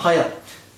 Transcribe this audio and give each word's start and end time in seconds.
Hiya. 0.00 0.32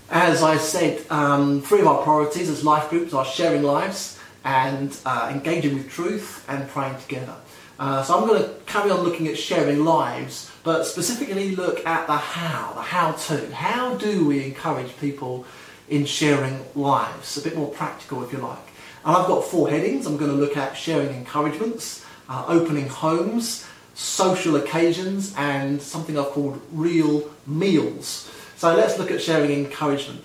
As 0.08 0.42
I 0.42 0.56
said, 0.56 1.04
um, 1.10 1.60
three 1.60 1.80
of 1.80 1.86
our 1.86 2.02
priorities 2.02 2.48
as 2.48 2.64
life 2.64 2.88
groups 2.88 3.12
are 3.12 3.24
sharing 3.24 3.62
lives 3.62 4.18
and 4.44 4.96
uh, 5.04 5.30
engaging 5.30 5.74
with 5.74 5.90
truth 5.90 6.42
and 6.48 6.66
praying 6.70 6.96
together. 7.00 7.34
Uh, 7.78 8.02
so 8.02 8.18
I'm 8.18 8.26
going 8.26 8.42
to 8.42 8.48
carry 8.64 8.90
on 8.90 9.00
looking 9.00 9.28
at 9.28 9.38
sharing 9.38 9.84
lives, 9.84 10.50
but 10.64 10.84
specifically 10.84 11.54
look 11.54 11.84
at 11.86 12.06
the 12.06 12.16
how, 12.16 12.72
the 12.72 12.80
how 12.80 13.12
to. 13.12 13.54
How 13.54 13.94
do 13.96 14.26
we 14.26 14.42
encourage 14.42 14.96
people 14.96 15.44
in 15.90 16.06
sharing 16.06 16.64
lives? 16.74 17.36
A 17.36 17.42
bit 17.42 17.56
more 17.58 17.68
practical, 17.68 18.24
if 18.24 18.32
you 18.32 18.38
like. 18.38 18.58
And 19.04 19.14
I've 19.14 19.26
got 19.26 19.44
four 19.44 19.68
headings. 19.68 20.06
I'm 20.06 20.16
going 20.16 20.30
to 20.30 20.36
look 20.36 20.56
at 20.56 20.74
sharing 20.78 21.14
encouragements, 21.14 22.06
uh, 22.30 22.46
opening 22.48 22.88
homes, 22.88 23.66
social 23.92 24.56
occasions, 24.56 25.34
and 25.36 25.80
something 25.80 26.18
I've 26.18 26.28
called 26.28 26.58
real 26.72 27.30
meals. 27.46 28.30
So 28.60 28.76
let's 28.76 28.98
look 28.98 29.10
at 29.10 29.22
sharing 29.22 29.52
encouragement. 29.52 30.22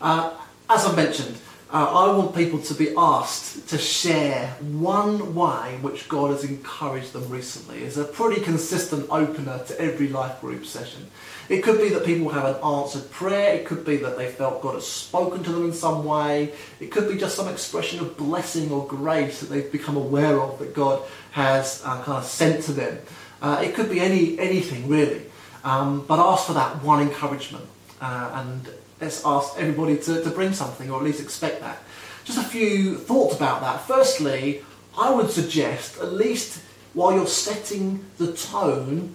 Uh, 0.00 0.34
as 0.70 0.86
I 0.86 0.94
mentioned, 0.94 1.36
uh, 1.72 1.84
I 1.84 2.16
want 2.16 2.32
people 2.32 2.60
to 2.60 2.74
be 2.74 2.94
asked 2.96 3.68
to 3.70 3.76
share 3.76 4.46
one 4.60 5.34
way 5.34 5.78
which 5.80 6.08
God 6.08 6.30
has 6.30 6.44
encouraged 6.44 7.12
them 7.12 7.28
recently. 7.28 7.82
It's 7.82 7.96
a 7.96 8.04
pretty 8.04 8.40
consistent 8.40 9.08
opener 9.10 9.58
to 9.66 9.80
every 9.80 10.10
life 10.10 10.40
group 10.40 10.64
session. 10.64 11.10
It 11.48 11.62
could 11.64 11.80
be 11.80 11.88
that 11.88 12.04
people 12.04 12.28
have 12.28 12.44
an 12.44 12.62
answered 12.62 13.10
prayer. 13.10 13.54
It 13.54 13.66
could 13.66 13.84
be 13.84 13.96
that 13.96 14.16
they 14.16 14.30
felt 14.30 14.62
God 14.62 14.74
has 14.74 14.86
spoken 14.86 15.42
to 15.42 15.50
them 15.50 15.64
in 15.64 15.72
some 15.72 16.04
way. 16.04 16.52
It 16.78 16.92
could 16.92 17.08
be 17.08 17.18
just 17.18 17.34
some 17.34 17.48
expression 17.48 17.98
of 17.98 18.16
blessing 18.16 18.70
or 18.70 18.86
grace 18.86 19.40
that 19.40 19.46
they've 19.46 19.72
become 19.72 19.96
aware 19.96 20.40
of 20.40 20.60
that 20.60 20.72
God 20.72 21.02
has 21.32 21.82
uh, 21.84 22.00
kind 22.04 22.18
of 22.18 22.24
sent 22.24 22.62
to 22.66 22.72
them. 22.72 22.96
Uh, 23.40 23.60
it 23.60 23.74
could 23.74 23.90
be 23.90 23.98
any 23.98 24.38
anything 24.38 24.86
really, 24.86 25.22
um, 25.64 26.04
but 26.06 26.18
ask 26.18 26.46
for 26.46 26.54
that 26.54 26.82
one 26.82 27.00
encouragement 27.00 27.64
uh, 28.00 28.30
and 28.34 28.68
let's 29.00 29.24
ask 29.24 29.54
everybody 29.58 29.96
to, 29.96 30.22
to 30.22 30.30
bring 30.30 30.52
something, 30.52 30.90
or 30.90 30.98
at 30.98 31.04
least 31.04 31.20
expect 31.20 31.60
that. 31.60 31.78
Just 32.24 32.38
a 32.38 32.44
few 32.44 32.96
thoughts 32.96 33.36
about 33.36 33.60
that. 33.60 33.80
Firstly, 33.82 34.62
I 34.96 35.12
would 35.12 35.30
suggest, 35.30 35.98
at 35.98 36.12
least 36.12 36.62
while 36.94 37.12
you're 37.12 37.26
setting 37.26 38.04
the 38.18 38.32
tone, 38.32 39.14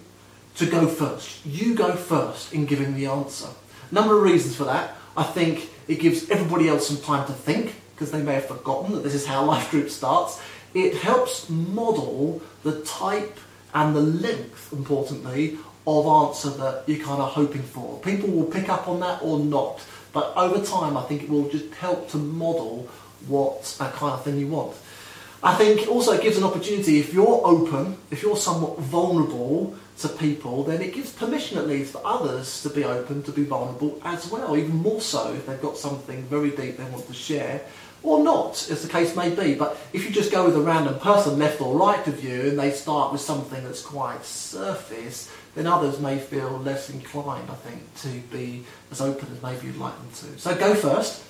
to 0.56 0.66
go 0.66 0.88
first. 0.88 1.46
You 1.46 1.74
go 1.74 1.94
first 1.94 2.52
in 2.52 2.66
giving 2.66 2.94
the 2.94 3.06
answer. 3.06 3.48
Number 3.92 4.16
of 4.16 4.24
reasons 4.24 4.56
for 4.56 4.64
that. 4.64 4.96
I 5.16 5.22
think 5.22 5.70
it 5.86 6.00
gives 6.00 6.28
everybody 6.30 6.68
else 6.68 6.88
some 6.88 6.98
time 6.98 7.26
to 7.26 7.32
think, 7.32 7.74
because 7.94 8.10
they 8.10 8.22
may 8.22 8.34
have 8.34 8.46
forgotten 8.46 8.92
that 8.94 9.04
this 9.04 9.14
is 9.14 9.24
how 9.24 9.44
life 9.52 9.70
group 9.70 9.88
starts. 9.88 10.40
It 10.74 10.96
helps 10.96 11.48
model 11.48 12.42
the 12.62 12.82
type 12.82 13.38
and 13.72 13.94
the 13.94 14.00
length, 14.00 14.72
importantly, 14.72 15.58
of 15.88 16.28
answer 16.28 16.50
that 16.50 16.84
you're 16.86 17.04
kind 17.04 17.22
of 17.22 17.30
hoping 17.30 17.62
for. 17.62 17.98
People 18.00 18.30
will 18.30 18.44
pick 18.44 18.68
up 18.68 18.88
on 18.88 19.00
that 19.00 19.22
or 19.22 19.38
not, 19.38 19.80
but 20.12 20.32
over 20.36 20.64
time, 20.64 20.96
I 20.96 21.02
think 21.02 21.22
it 21.22 21.28
will 21.28 21.48
just 21.48 21.72
help 21.74 22.10
to 22.10 22.16
model 22.18 22.88
what 23.26 23.62
that 23.78 23.92
kind 23.94 24.12
of 24.12 24.22
thing 24.22 24.38
you 24.38 24.48
want. 24.48 24.76
I 25.42 25.54
think 25.54 25.88
also 25.88 26.12
it 26.12 26.22
gives 26.22 26.36
an 26.36 26.44
opportunity 26.44 26.98
if 26.98 27.14
you're 27.14 27.40
open, 27.44 27.96
if 28.10 28.22
you're 28.22 28.36
somewhat 28.36 28.78
vulnerable 28.80 29.76
to 29.98 30.08
people, 30.08 30.64
then 30.64 30.82
it 30.82 30.92
gives 30.94 31.12
permission 31.12 31.58
at 31.58 31.66
least 31.66 31.92
for 31.92 32.02
others 32.04 32.62
to 32.62 32.70
be 32.70 32.84
open, 32.84 33.22
to 33.22 33.32
be 33.32 33.44
vulnerable 33.44 34.00
as 34.04 34.30
well, 34.30 34.56
even 34.56 34.76
more 34.76 35.00
so 35.00 35.32
if 35.32 35.46
they've 35.46 35.62
got 35.62 35.76
something 35.76 36.22
very 36.24 36.50
deep 36.50 36.76
they 36.76 36.84
want 36.84 37.06
to 37.06 37.14
share 37.14 37.62
or 38.02 38.22
not, 38.22 38.70
as 38.70 38.82
the 38.82 38.88
case 38.88 39.16
may 39.16 39.30
be. 39.30 39.54
But 39.54 39.76
if 39.92 40.04
you 40.04 40.10
just 40.10 40.30
go 40.30 40.44
with 40.44 40.56
a 40.56 40.60
random 40.60 40.98
person 40.98 41.38
left 41.38 41.60
or 41.60 41.76
right 41.76 42.06
of 42.06 42.22
you 42.22 42.48
and 42.48 42.58
they 42.58 42.70
start 42.70 43.12
with 43.12 43.20
something 43.20 43.62
that's 43.64 43.82
quite 43.82 44.24
surface, 44.24 45.30
then 45.54 45.66
others 45.66 45.98
may 45.98 46.18
feel 46.18 46.58
less 46.58 46.90
inclined, 46.90 47.50
I 47.50 47.54
think, 47.54 47.94
to 48.02 48.08
be 48.34 48.64
as 48.90 49.00
open 49.00 49.28
as 49.32 49.42
maybe 49.42 49.66
you'd 49.66 49.76
like 49.76 49.96
them 49.96 50.10
to. 50.32 50.38
So 50.38 50.54
go 50.56 50.74
first. 50.74 51.24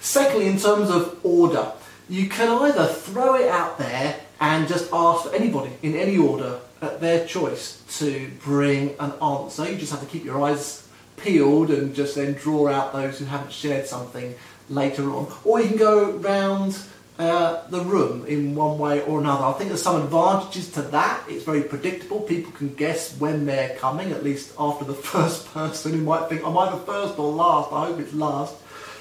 Secondly, 0.00 0.46
in 0.46 0.58
terms 0.58 0.90
of 0.90 1.18
order, 1.24 1.72
you 2.08 2.28
can 2.28 2.48
either 2.48 2.86
throw 2.86 3.34
it 3.34 3.48
out 3.48 3.78
there 3.78 4.18
and 4.40 4.68
just 4.68 4.92
ask 4.92 5.28
for 5.28 5.34
anybody 5.34 5.72
in 5.82 5.94
any 5.94 6.16
order 6.16 6.60
at 6.80 7.00
their 7.00 7.26
choice 7.26 7.82
to 7.98 8.30
bring 8.44 8.94
an 9.00 9.12
answer. 9.20 9.70
You 9.70 9.76
just 9.76 9.92
have 9.92 10.00
to 10.00 10.06
keep 10.06 10.24
your 10.24 10.42
eyes 10.42 10.88
peeled 11.16 11.70
and 11.70 11.94
just 11.94 12.14
then 12.14 12.34
draw 12.34 12.68
out 12.68 12.92
those 12.92 13.18
who 13.18 13.24
haven't 13.24 13.52
shared 13.52 13.86
something 13.86 14.34
later 14.68 15.10
on. 15.10 15.32
Or 15.44 15.60
you 15.60 15.68
can 15.68 15.76
go 15.76 16.12
round 16.12 16.78
uh, 17.18 17.66
the 17.68 17.80
room 17.80 18.24
in 18.26 18.54
one 18.54 18.78
way 18.78 19.02
or 19.02 19.20
another. 19.20 19.44
I 19.44 19.52
think 19.52 19.70
there's 19.70 19.82
some 19.82 20.02
advantages 20.02 20.70
to 20.72 20.82
that. 20.82 21.24
It's 21.28 21.44
very 21.44 21.62
predictable. 21.62 22.20
People 22.20 22.52
can 22.52 22.74
guess 22.74 23.16
when 23.18 23.44
they're 23.44 23.74
coming, 23.76 24.12
at 24.12 24.22
least 24.22 24.52
after 24.58 24.84
the 24.84 24.94
first 25.12 25.52
person 25.52 25.92
who 25.92 26.02
might 26.02 26.28
think, 26.28 26.44
I 26.44 26.70
the 26.70 26.76
first 26.78 27.18
or 27.18 27.32
last? 27.32 27.72
I 27.72 27.86
hope 27.86 27.98
it's 27.98 28.14
last. 28.14 28.54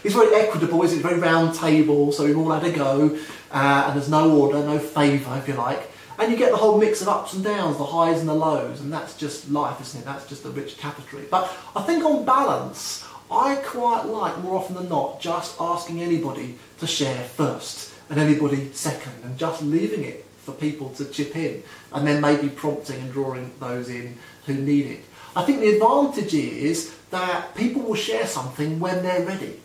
It's 0.03 0.15
very 0.15 0.33
equitable, 0.35 0.83
it's 0.83 0.93
a 0.93 0.97
very 0.97 1.19
round 1.19 1.55
table, 1.55 2.11
so 2.11 2.23
we've 2.23 2.37
all 2.37 2.51
had 2.51 2.63
a 2.63 2.71
go, 2.71 3.17
uh, 3.51 3.85
and 3.87 3.95
there's 3.95 4.09
no 4.09 4.31
order, 4.37 4.59
no 4.59 4.79
favour, 4.79 5.35
if 5.37 5.47
you 5.47 5.55
like. 5.55 5.91
And 6.19 6.31
you 6.31 6.37
get 6.37 6.51
the 6.51 6.57
whole 6.57 6.79
mix 6.79 7.01
of 7.01 7.09
ups 7.09 7.33
and 7.33 7.43
downs, 7.43 7.77
the 7.77 7.85
highs 7.85 8.19
and 8.19 8.29
the 8.29 8.33
lows, 8.33 8.79
and 8.79 8.91
that's 8.91 9.15
just 9.15 9.51
life, 9.51 9.79
isn't 9.81 10.01
it? 10.01 10.05
That's 10.05 10.27
just 10.27 10.45
a 10.45 10.49
rich 10.49 10.77
tapestry. 10.77 11.25
But 11.29 11.51
I 11.75 11.81
think 11.81 12.03
on 12.03 12.25
balance, 12.25 13.06
I 13.29 13.55
quite 13.57 14.05
like, 14.05 14.37
more 14.39 14.55
often 14.55 14.75
than 14.75 14.89
not, 14.89 15.19
just 15.19 15.59
asking 15.59 16.01
anybody 16.01 16.57
to 16.79 16.87
share 16.87 17.23
first 17.23 17.93
and 18.09 18.19
anybody 18.19 18.71
second 18.73 19.13
and 19.23 19.37
just 19.37 19.61
leaving 19.61 20.03
it 20.03 20.25
for 20.43 20.53
people 20.53 20.89
to 20.91 21.05
chip 21.05 21.35
in 21.35 21.61
and 21.91 22.07
then 22.07 22.21
maybe 22.21 22.47
prompting 22.47 22.99
and 23.01 23.11
drawing 23.11 23.51
those 23.59 23.89
in 23.89 24.17
who 24.45 24.53
need 24.53 24.85
it. 24.85 25.03
I 25.35 25.43
think 25.43 25.59
the 25.59 25.73
advantage 25.73 26.33
is 26.33 26.95
that 27.09 27.53
people 27.55 27.81
will 27.81 27.95
share 27.95 28.25
something 28.25 28.79
when 28.79 29.03
they're 29.03 29.25
ready. 29.25 29.59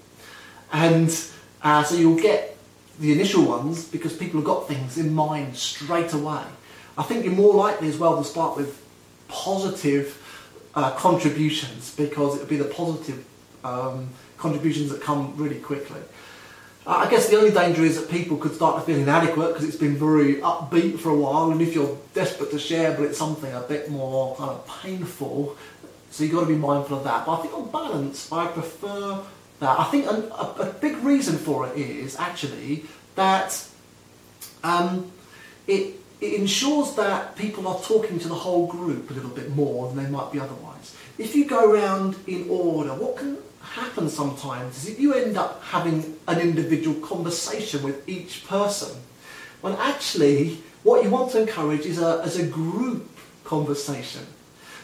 And 0.73 1.09
uh, 1.63 1.85
so 1.85 1.95
you'll 1.95 2.21
get 2.21 2.57
the 2.99 3.13
initial 3.13 3.45
ones 3.45 3.85
because 3.85 4.17
people 4.17 4.41
have 4.41 4.47
got 4.47 4.69
things 4.69 4.99
in 4.99 5.15
mind 5.15 5.57
straight 5.57 6.13
away. 6.13 6.43
I 6.99 7.03
think 7.05 7.25
you're 7.25 7.35
more 7.35 7.55
likely 7.55 7.89
as 7.89 7.97
well 7.97 8.19
to 8.19 8.25
start 8.25 8.57
with 8.57 8.85
positive 9.29 10.19
uh, 10.75 10.91
contributions 10.93 11.95
because 11.95 12.37
it'll 12.37 12.49
be 12.49 12.57
the 12.57 12.65
positive 12.65 13.25
um, 13.65 14.09
contributions 14.37 14.91
that 14.91 15.03
come 15.03 15.35
really 15.37 15.61
quickly. 15.61 16.01
Uh, 16.85 17.05
I 17.07 17.11
guess 17.11 17.29
the 17.29 17.37
only 17.37 17.53
danger 17.53 17.83
is 17.83 18.01
that 18.01 18.11
people 18.11 18.37
could 18.37 18.55
start 18.55 18.81
to 18.81 18.83
feel 18.83 19.01
inadequate 19.01 19.49
because 19.49 19.65
it's 19.65 19.77
been 19.77 19.97
very 19.97 20.37
upbeat 20.37 20.99
for 20.99 21.11
a 21.11 21.17
while, 21.17 21.53
and 21.53 21.63
if 21.63 21.75
you're 21.75 21.97
desperate 22.13 22.51
to 22.51 22.59
share, 22.59 22.97
but 22.97 23.05
it's 23.05 23.19
something 23.19 23.53
a 23.53 23.61
bit 23.61 23.89
more 23.89 24.35
kind 24.37 24.51
of 24.51 24.67
painful, 24.67 25.57
so 26.11 26.25
you've 26.25 26.33
got 26.33 26.41
to 26.41 26.47
be 26.47 26.57
mindful 26.57 26.99
of 26.99 27.05
that. 27.05 27.25
But 27.25 27.39
I 27.39 27.43
think 27.43 27.55
on 27.55 27.71
balance, 27.71 28.33
I 28.33 28.49
prefer 28.49 29.21
that. 29.61 29.79
I 29.79 29.85
think 29.85 30.07
a, 30.07 30.13
a, 30.61 30.75
big 30.81 30.97
reason 30.99 31.39
for 31.39 31.69
it 31.69 31.79
is 31.79 32.17
actually 32.17 32.85
that 33.15 33.65
um, 34.65 35.13
it, 35.69 35.95
it 36.21 36.35
ensures 36.35 36.95
that 36.97 37.37
people 37.37 37.69
are 37.69 37.81
talking 37.81 38.19
to 38.19 38.29
the 38.29 38.35
whole 38.35 38.67
group 38.67 39.09
a 39.11 39.15
little 39.15 39.31
bit 39.31 39.55
more 39.55 39.89
than 39.89 40.05
they 40.05 40.11
might 40.11 40.33
be 40.33 40.41
otherwise. 40.41 40.97
If 41.17 41.37
you 41.37 41.45
go 41.45 41.73
around 41.73 42.17
in 42.27 42.49
order, 42.51 42.91
what 42.91 43.17
can 43.17 43.39
happens 43.73 44.15
sometimes 44.15 44.77
is 44.77 44.91
if 44.91 45.01
you 45.01 45.15
end 45.15 45.39
up 45.39 45.63
having 45.63 46.17
an 46.29 46.39
individual 46.41 46.95
conversation 47.01 47.83
with 47.83 48.07
each 48.09 48.47
person, 48.47 48.95
when 49.63 49.75
actually 49.77 50.59
what 50.83 51.03
you 51.03 51.11
want 51.11 51.33
to 51.33 51.41
encourage 51.41 51.87
is 51.87 51.99
a, 51.99 52.21
as 52.25 52.39
a 52.39 52.47
group 52.47 53.09
conversation. 53.45 54.27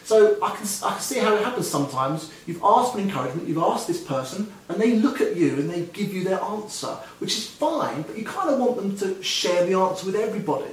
So 0.03 0.41
I 0.41 0.55
can, 0.55 0.65
I 0.83 0.91
can 0.93 1.01
see 1.01 1.19
how 1.19 1.35
it 1.35 1.43
happens 1.43 1.67
sometimes. 1.67 2.31
You've 2.47 2.63
asked 2.63 2.93
for 2.93 2.99
encouragement, 2.99 3.47
you've 3.47 3.59
asked 3.59 3.87
this 3.87 4.03
person, 4.03 4.51
and 4.67 4.81
they 4.81 4.95
look 4.95 5.21
at 5.21 5.35
you 5.35 5.53
and 5.57 5.69
they 5.69 5.83
give 5.83 6.11
you 6.11 6.23
their 6.23 6.41
answer, 6.41 6.97
which 7.19 7.37
is 7.37 7.47
fine, 7.47 8.01
but 8.01 8.17
you 8.17 8.25
kind 8.25 8.49
of 8.49 8.59
want 8.59 8.77
them 8.77 8.97
to 8.97 9.21
share 9.21 9.67
the 9.67 9.75
answer 9.75 10.07
with 10.07 10.15
everybody. 10.15 10.71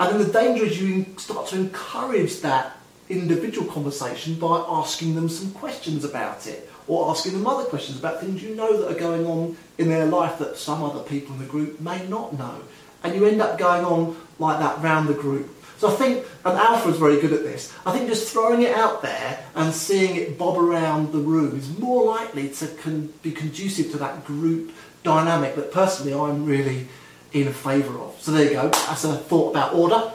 And 0.00 0.12
then 0.12 0.26
the 0.26 0.32
danger 0.32 0.64
is 0.64 0.80
you 0.82 1.06
start 1.18 1.46
to 1.48 1.56
encourage 1.56 2.40
that 2.40 2.78
individual 3.08 3.70
conversation 3.70 4.34
by 4.34 4.64
asking 4.68 5.14
them 5.14 5.28
some 5.28 5.52
questions 5.52 6.04
about 6.04 6.48
it 6.48 6.67
or 6.88 7.10
asking 7.10 7.32
them 7.32 7.46
other 7.46 7.64
questions 7.64 7.98
about 7.98 8.20
things 8.20 8.42
you 8.42 8.54
know 8.54 8.76
that 8.80 8.90
are 8.90 8.98
going 8.98 9.26
on 9.26 9.56
in 9.76 9.88
their 9.88 10.06
life 10.06 10.38
that 10.38 10.56
some 10.56 10.82
other 10.82 11.00
people 11.00 11.34
in 11.34 11.40
the 11.40 11.46
group 11.46 11.80
may 11.80 12.06
not 12.08 12.36
know. 12.38 12.60
And 13.04 13.14
you 13.14 13.24
end 13.26 13.40
up 13.40 13.58
going 13.58 13.84
on 13.84 14.16
like 14.38 14.58
that 14.58 14.82
round 14.82 15.08
the 15.08 15.14
group. 15.14 15.54
So 15.78 15.88
I 15.88 15.94
think, 15.94 16.26
and 16.44 16.88
is 16.88 16.98
very 16.98 17.20
good 17.20 17.32
at 17.32 17.44
this, 17.44 17.72
I 17.86 17.92
think 17.92 18.08
just 18.08 18.32
throwing 18.32 18.62
it 18.62 18.74
out 18.74 19.00
there 19.00 19.44
and 19.54 19.72
seeing 19.72 20.16
it 20.16 20.36
bob 20.36 20.58
around 20.58 21.12
the 21.12 21.20
room 21.20 21.56
is 21.56 21.78
more 21.78 22.04
likely 22.04 22.48
to 22.48 22.66
con- 22.66 23.12
be 23.22 23.30
conducive 23.30 23.92
to 23.92 23.98
that 23.98 24.24
group 24.24 24.72
dynamic 25.04 25.54
that 25.54 25.72
personally 25.72 26.12
I'm 26.12 26.44
really 26.44 26.88
in 27.32 27.52
favour 27.52 27.96
of. 28.00 28.20
So 28.20 28.32
there 28.32 28.44
you 28.44 28.52
go, 28.54 28.68
that's 28.70 29.04
a 29.04 29.16
thought 29.16 29.50
about 29.50 29.74
order. 29.74 30.10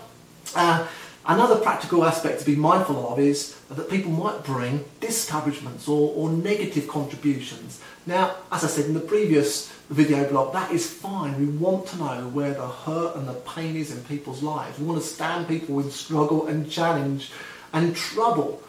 Uh, 0.53 0.85
Another 1.25 1.55
practical 1.55 2.03
aspect 2.03 2.39
to 2.39 2.45
be 2.45 2.55
mindful 2.55 3.07
of 3.07 3.17
is 3.17 3.55
that 3.69 3.89
people 3.89 4.11
might 4.11 4.43
bring 4.43 4.83
discouragements 4.99 5.87
or, 5.87 6.13
or, 6.15 6.29
negative 6.29 6.87
contributions. 6.89 7.81
Now, 8.05 8.35
as 8.51 8.65
I 8.65 8.67
said 8.67 8.85
in 8.85 8.93
the 8.93 8.99
previous 8.99 9.71
video 9.89 10.27
blog, 10.29 10.51
that 10.51 10.71
is 10.71 10.91
fine. 10.91 11.39
We 11.39 11.45
want 11.45 11.87
to 11.87 11.97
know 11.97 12.27
where 12.33 12.53
the 12.53 12.67
hurt 12.67 13.15
and 13.15 13.25
the 13.25 13.33
pain 13.33 13.77
is 13.77 13.95
in 13.95 14.03
people's 14.03 14.43
lives. 14.43 14.77
We 14.77 14.85
want 14.85 15.01
to 15.01 15.07
stand 15.07 15.47
people 15.47 15.79
in 15.79 15.91
struggle 15.91 16.47
and 16.47 16.69
challenge 16.69 17.31
and 17.71 17.95
trouble. 17.95 18.61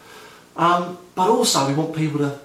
Um, 0.55 0.97
but 1.13 1.29
also, 1.29 1.67
we 1.67 1.73
want 1.73 1.93
people 1.93 2.19
to 2.19 2.39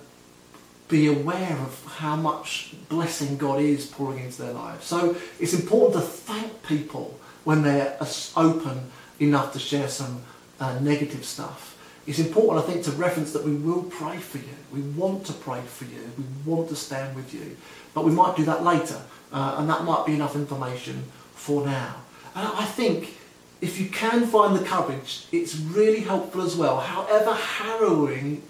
be 0.89 1.07
aware 1.07 1.53
of 1.53 1.85
how 1.87 2.17
much 2.17 2.75
blessing 2.89 3.37
God 3.37 3.61
is 3.61 3.87
pouring 3.87 4.25
into 4.25 4.43
their 4.43 4.53
lives. 4.53 4.85
So 4.87 5.17
it's 5.39 5.55
important 5.55 5.95
to 5.95 6.01
thank 6.01 6.65
people 6.65 7.17
when 7.45 7.63
they're 7.63 7.97
open 8.37 8.91
enough 9.21 9.53
to 9.53 9.59
share 9.59 9.89
some 9.89 10.23
uh, 10.59 10.79
negative 10.81 11.25
stuff. 11.25 11.77
It's 12.07 12.19
important, 12.19 12.65
I 12.65 12.73
think, 12.73 12.85
to 12.85 12.91
reference 12.93 13.33
that 13.33 13.45
we 13.45 13.55
will 13.55 13.85
pray 13.85 14.17
for 14.17 14.39
you. 14.39 14.57
We 14.73 14.81
want 14.81 15.27
to 15.27 15.33
pray 15.33 15.61
for 15.61 15.85
you. 15.85 16.11
We 16.19 16.25
want 16.51 16.69
to 16.71 16.77
stand 16.77 17.15
with 17.15 17.33
you. 17.33 17.57
But 17.95 18.05
we 18.05 18.13
might 18.13 18.37
do 18.37 18.45
that 18.47 18.65
later, 18.65 19.01
uh, 19.33 19.57
and 19.59 19.69
that 19.69 19.85
might 19.85 20.07
be 20.07 20.15
enough 20.15 20.35
information 20.35 21.05
for 21.35 21.65
now. 21.65 21.97
And 22.35 22.47
I 22.47 22.65
think 22.65 23.17
if 23.61 23.79
you 23.79 23.89
can 23.91 24.27
find 24.27 24.57
the 24.57 24.65
courage, 24.65 25.27
it's 25.31 25.57
really 25.57 26.01
helpful 26.01 26.41
as 26.43 26.57
well, 26.57 26.81
however 26.81 27.35
harrowing 27.35 28.43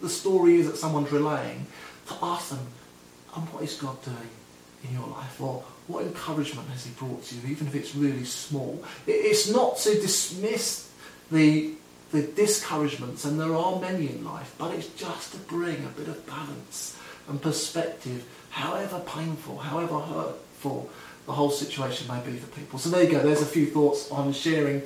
the 0.00 0.08
story 0.08 0.56
is 0.56 0.66
that 0.66 0.76
someone's 0.76 1.12
relaying, 1.12 1.66
to 2.08 2.14
ask 2.22 2.50
them, 2.50 2.66
and 3.36 3.48
what 3.50 3.62
is 3.62 3.74
God 3.74 4.02
doing 4.02 4.30
in 4.84 4.94
your 4.94 5.06
life? 5.08 5.40
Or 5.40 5.62
what 5.90 6.04
encouragement 6.04 6.68
has 6.68 6.84
he 6.84 6.92
brought 6.92 7.24
to 7.24 7.34
you, 7.34 7.48
even 7.48 7.66
if 7.66 7.74
it's 7.74 7.94
really 7.94 8.24
small? 8.24 8.82
It's 9.06 9.50
not 9.50 9.76
to 9.78 9.94
dismiss 9.94 10.90
the, 11.30 11.72
the 12.12 12.22
discouragements, 12.22 13.24
and 13.24 13.40
there 13.40 13.54
are 13.54 13.80
many 13.80 14.08
in 14.08 14.24
life, 14.24 14.54
but 14.58 14.72
it's 14.74 14.88
just 14.88 15.32
to 15.32 15.38
bring 15.38 15.84
a 15.84 15.88
bit 15.88 16.08
of 16.08 16.24
balance 16.26 16.96
and 17.28 17.40
perspective, 17.40 18.24
however 18.50 19.00
painful, 19.00 19.58
however 19.58 19.98
hurtful 20.00 20.90
the 21.26 21.32
whole 21.32 21.50
situation 21.50 22.08
may 22.08 22.20
be 22.20 22.36
for 22.38 22.48
people. 22.58 22.78
So 22.78 22.90
there 22.90 23.04
you 23.04 23.10
go, 23.10 23.20
there's 23.20 23.42
a 23.42 23.46
few 23.46 23.66
thoughts 23.66 24.10
on 24.10 24.32
sharing 24.32 24.82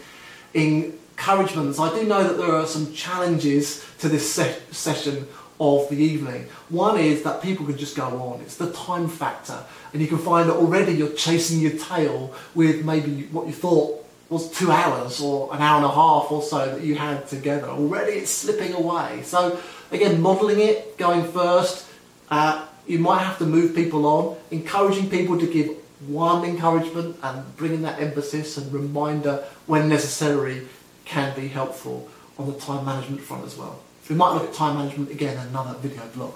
encouragements. 0.52 1.78
I 1.78 1.94
do 1.94 2.04
know 2.06 2.22
that 2.22 2.36
there 2.36 2.52
are 2.52 2.66
some 2.66 2.92
challenges 2.92 3.84
to 4.00 4.08
this 4.08 4.30
se- 4.30 4.60
session 4.70 5.26
of 5.60 5.88
the 5.88 5.96
evening. 5.96 6.46
One 6.68 6.98
is 6.98 7.22
that 7.22 7.42
people 7.42 7.66
can 7.66 7.76
just 7.76 7.96
go 7.96 8.04
on. 8.04 8.40
It's 8.40 8.56
the 8.56 8.72
time 8.72 9.08
factor. 9.08 9.58
And 9.92 10.02
you 10.02 10.08
can 10.08 10.18
find 10.18 10.48
that 10.48 10.56
already 10.56 10.92
you're 10.92 11.12
chasing 11.12 11.60
your 11.60 11.78
tail 11.78 12.34
with 12.54 12.84
maybe 12.84 13.24
what 13.30 13.46
you 13.46 13.52
thought 13.52 14.04
was 14.28 14.50
two 14.50 14.70
hours 14.70 15.20
or 15.20 15.54
an 15.54 15.60
hour 15.60 15.76
and 15.76 15.84
a 15.84 15.94
half 15.94 16.30
or 16.32 16.42
so 16.42 16.74
that 16.74 16.82
you 16.82 16.96
had 16.96 17.26
together. 17.28 17.68
Already 17.68 18.12
it's 18.12 18.30
slipping 18.30 18.72
away. 18.74 19.20
So 19.22 19.60
again, 19.92 20.20
modelling 20.20 20.60
it, 20.60 20.98
going 20.98 21.24
first. 21.30 21.86
Uh, 22.30 22.66
you 22.86 22.98
might 22.98 23.22
have 23.22 23.38
to 23.38 23.46
move 23.46 23.74
people 23.74 24.06
on, 24.06 24.36
encouraging 24.50 25.08
people 25.08 25.38
to 25.38 25.46
give 25.46 25.70
one 26.06 26.44
encouragement 26.44 27.16
and 27.22 27.56
bringing 27.56 27.82
that 27.82 28.00
emphasis 28.00 28.58
and 28.58 28.70
reminder 28.72 29.44
when 29.66 29.88
necessary 29.88 30.66
can 31.04 31.34
be 31.34 31.48
helpful 31.48 32.08
on 32.38 32.46
the 32.46 32.58
time 32.58 32.84
management 32.84 33.22
front 33.22 33.44
as 33.44 33.56
well. 33.56 33.80
We 34.08 34.16
might 34.16 34.34
look 34.34 34.44
at 34.44 34.54
time 34.54 34.76
management 34.76 35.10
again 35.10 35.38
in 35.38 35.48
another 35.48 35.78
video 35.78 36.02
blog. 36.14 36.34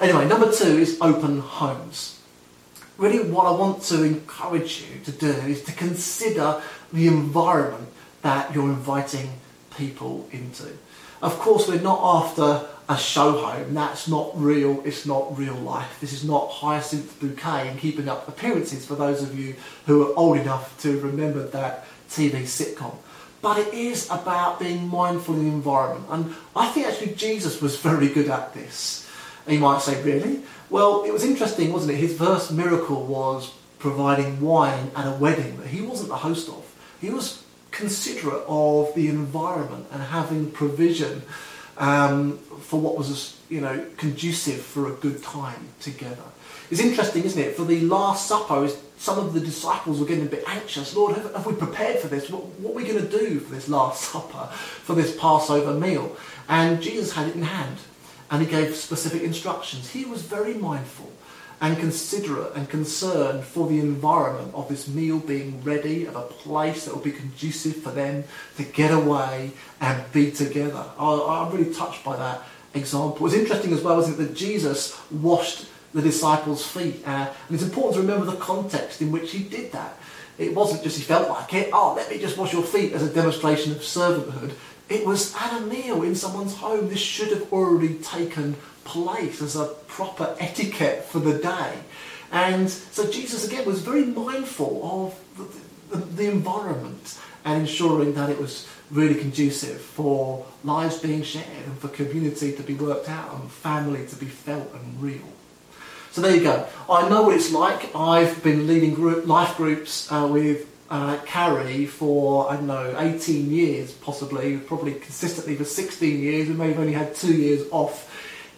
Anyway, 0.00 0.26
number 0.28 0.52
two 0.52 0.78
is 0.78 0.98
open 1.00 1.40
homes. 1.40 2.20
Really 2.96 3.28
what 3.28 3.46
I 3.46 3.50
want 3.50 3.82
to 3.84 4.04
encourage 4.04 4.82
you 4.82 5.00
to 5.04 5.12
do 5.12 5.30
is 5.30 5.62
to 5.64 5.72
consider 5.72 6.62
the 6.92 7.06
environment 7.06 7.88
that 8.22 8.54
you're 8.54 8.68
inviting 8.68 9.30
people 9.76 10.28
into. 10.30 10.68
Of 11.20 11.38
course, 11.38 11.66
we're 11.66 11.80
not 11.80 12.00
after 12.02 12.68
a 12.88 12.96
show 12.96 13.32
home. 13.32 13.74
That's 13.74 14.08
not 14.08 14.30
real. 14.40 14.82
It's 14.84 15.04
not 15.04 15.36
real 15.36 15.54
life. 15.54 15.98
This 16.00 16.12
is 16.12 16.24
not 16.24 16.50
Hyacinth 16.50 17.18
Bouquet 17.20 17.68
and 17.68 17.78
keeping 17.78 18.08
up 18.08 18.28
appearances 18.28 18.86
for 18.86 18.94
those 18.94 19.22
of 19.22 19.38
you 19.38 19.56
who 19.86 20.08
are 20.08 20.16
old 20.16 20.38
enough 20.38 20.80
to 20.82 20.98
remember 21.00 21.46
that 21.48 21.86
TV 22.08 22.42
sitcom. 22.42 22.94
But 23.40 23.58
it 23.58 23.72
is 23.72 24.06
about 24.10 24.58
being 24.58 24.88
mindful 24.88 25.34
of 25.34 25.40
the 25.40 25.46
environment. 25.46 26.06
And 26.10 26.34
I 26.56 26.68
think 26.68 26.86
actually 26.86 27.14
Jesus 27.14 27.60
was 27.60 27.76
very 27.76 28.08
good 28.08 28.28
at 28.28 28.52
this. 28.54 29.08
And 29.46 29.54
you 29.54 29.60
might 29.60 29.80
say, 29.80 30.02
really? 30.02 30.42
Well, 30.70 31.04
it 31.04 31.12
was 31.12 31.24
interesting, 31.24 31.72
wasn't 31.72 31.92
it? 31.92 31.96
His 31.96 32.18
first 32.18 32.52
miracle 32.52 33.06
was 33.06 33.54
providing 33.78 34.40
wine 34.40 34.90
at 34.96 35.06
a 35.06 35.12
wedding 35.12 35.56
that 35.58 35.68
he 35.68 35.80
wasn't 35.80 36.08
the 36.08 36.16
host 36.16 36.48
of. 36.48 36.64
He 37.00 37.10
was 37.10 37.44
considerate 37.70 38.42
of 38.48 38.94
the 38.94 39.08
environment 39.08 39.86
and 39.92 40.02
having 40.02 40.50
provision 40.50 41.22
um, 41.78 42.38
for 42.38 42.80
what 42.80 42.98
was, 42.98 43.38
you 43.48 43.60
know, 43.60 43.86
conducive 43.96 44.60
for 44.60 44.88
a 44.88 44.92
good 44.92 45.22
time 45.22 45.68
together. 45.80 46.24
It's 46.70 46.80
interesting, 46.80 47.24
isn't 47.24 47.40
it? 47.40 47.56
For 47.56 47.64
the 47.64 47.80
Last 47.80 48.26
Supper, 48.26 48.68
some 48.98 49.18
of 49.18 49.32
the 49.32 49.40
disciples 49.40 50.00
were 50.00 50.06
getting 50.06 50.26
a 50.26 50.30
bit 50.30 50.44
anxious. 50.46 50.94
Lord, 50.94 51.16
have, 51.16 51.32
have 51.34 51.46
we 51.46 51.54
prepared 51.54 51.98
for 52.00 52.08
this? 52.08 52.28
What, 52.28 52.44
what, 52.60 52.72
are 52.72 52.74
we 52.74 52.84
going 52.84 53.08
to 53.08 53.18
do 53.18 53.40
for 53.40 53.54
this 53.54 53.68
Last 53.68 54.02
Supper, 54.10 54.48
for 54.52 54.94
this 54.94 55.16
Passover 55.16 55.72
meal? 55.72 56.16
And 56.48 56.82
Jesus 56.82 57.12
had 57.12 57.28
it 57.28 57.34
in 57.34 57.42
hand, 57.42 57.78
and 58.30 58.42
he 58.42 58.50
gave 58.50 58.74
specific 58.74 59.22
instructions. 59.22 59.90
He 59.90 60.04
was 60.04 60.22
very 60.22 60.54
mindful 60.54 61.10
and 61.60 61.76
considerate 61.78 62.54
and 62.54 62.68
concerned 62.68 63.44
for 63.44 63.66
the 63.68 63.80
environment 63.80 64.54
of 64.54 64.68
this 64.68 64.86
meal 64.86 65.18
being 65.18 65.62
ready, 65.64 66.06
of 66.06 66.14
a 66.16 66.22
place 66.22 66.84
that 66.84 66.94
will 66.94 67.02
be 67.02 67.10
conducive 67.10 67.76
for 67.76 67.90
them 67.90 68.24
to 68.56 68.62
get 68.62 68.92
away 68.92 69.50
and 69.80 70.12
be 70.12 70.30
together. 70.30 70.84
I, 70.98 71.46
am 71.46 71.52
really 71.52 71.72
touched 71.74 72.04
by 72.04 72.16
that 72.16 72.42
example. 72.74 73.26
It's 73.26 73.34
interesting 73.34 73.72
as 73.72 73.82
well, 73.82 73.98
isn't 74.00 74.14
it, 74.14 74.16
that 74.18 74.36
Jesus 74.36 75.00
washed 75.10 75.66
the 75.94 76.02
disciples' 76.02 76.66
feet. 76.66 77.02
Uh, 77.06 77.28
and 77.48 77.54
it's 77.54 77.62
important 77.62 77.94
to 77.94 78.00
remember 78.00 78.30
the 78.30 78.38
context 78.38 79.00
in 79.00 79.10
which 79.12 79.30
he 79.32 79.42
did 79.42 79.72
that. 79.72 79.98
It 80.38 80.54
wasn't 80.54 80.82
just 80.82 80.96
he 80.96 81.02
felt 81.02 81.28
like 81.28 81.52
it, 81.52 81.70
oh, 81.72 81.94
let 81.96 82.10
me 82.10 82.18
just 82.18 82.36
wash 82.36 82.52
your 82.52 82.62
feet 82.62 82.92
as 82.92 83.02
a 83.02 83.12
demonstration 83.12 83.72
of 83.72 83.78
servanthood. 83.78 84.52
It 84.88 85.04
was 85.04 85.34
at 85.34 85.60
a 85.60 85.60
meal 85.66 86.02
in 86.02 86.14
someone's 86.14 86.54
home. 86.56 86.88
This 86.88 87.00
should 87.00 87.28
have 87.28 87.52
already 87.52 87.94
taken 87.96 88.56
place 88.84 89.42
as 89.42 89.56
a 89.56 89.66
proper 89.86 90.34
etiquette 90.38 91.04
for 91.04 91.18
the 91.18 91.38
day. 91.38 91.74
And 92.30 92.70
so 92.70 93.10
Jesus, 93.10 93.46
again, 93.46 93.66
was 93.66 93.80
very 93.80 94.04
mindful 94.04 94.80
of 94.84 95.90
the, 95.90 95.96
the, 95.96 96.04
the 96.04 96.30
environment 96.30 97.18
and 97.44 97.62
ensuring 97.62 98.14
that 98.14 98.30
it 98.30 98.38
was 98.38 98.68
really 98.90 99.14
conducive 99.14 99.80
for 99.80 100.46
lives 100.64 100.98
being 100.98 101.22
shared 101.22 101.46
and 101.66 101.78
for 101.78 101.88
community 101.88 102.52
to 102.52 102.62
be 102.62 102.74
worked 102.74 103.08
out 103.08 103.34
and 103.34 103.50
family 103.50 104.06
to 104.06 104.16
be 104.16 104.26
felt 104.26 104.72
and 104.74 105.02
real. 105.02 105.20
So 106.12 106.20
there 106.20 106.34
you 106.34 106.42
go. 106.42 106.66
I 106.90 107.08
know 107.08 107.22
what 107.22 107.34
it's 107.34 107.52
like. 107.52 107.94
I've 107.94 108.42
been 108.42 108.66
leading 108.66 108.94
group, 108.94 109.26
life 109.26 109.56
groups 109.56 110.10
uh, 110.10 110.28
with 110.30 110.66
uh, 110.90 111.18
Carrie 111.26 111.86
for, 111.86 112.50
I 112.50 112.56
don't 112.56 112.66
know, 112.66 112.96
18 112.98 113.50
years 113.50 113.92
possibly, 113.92 114.56
probably 114.56 114.94
consistently 114.94 115.54
for 115.54 115.64
16 115.64 116.20
years. 116.20 116.48
We 116.48 116.54
may 116.54 116.68
have 116.68 116.78
only 116.78 116.94
had 116.94 117.14
two 117.14 117.36
years 117.36 117.66
off 117.70 118.06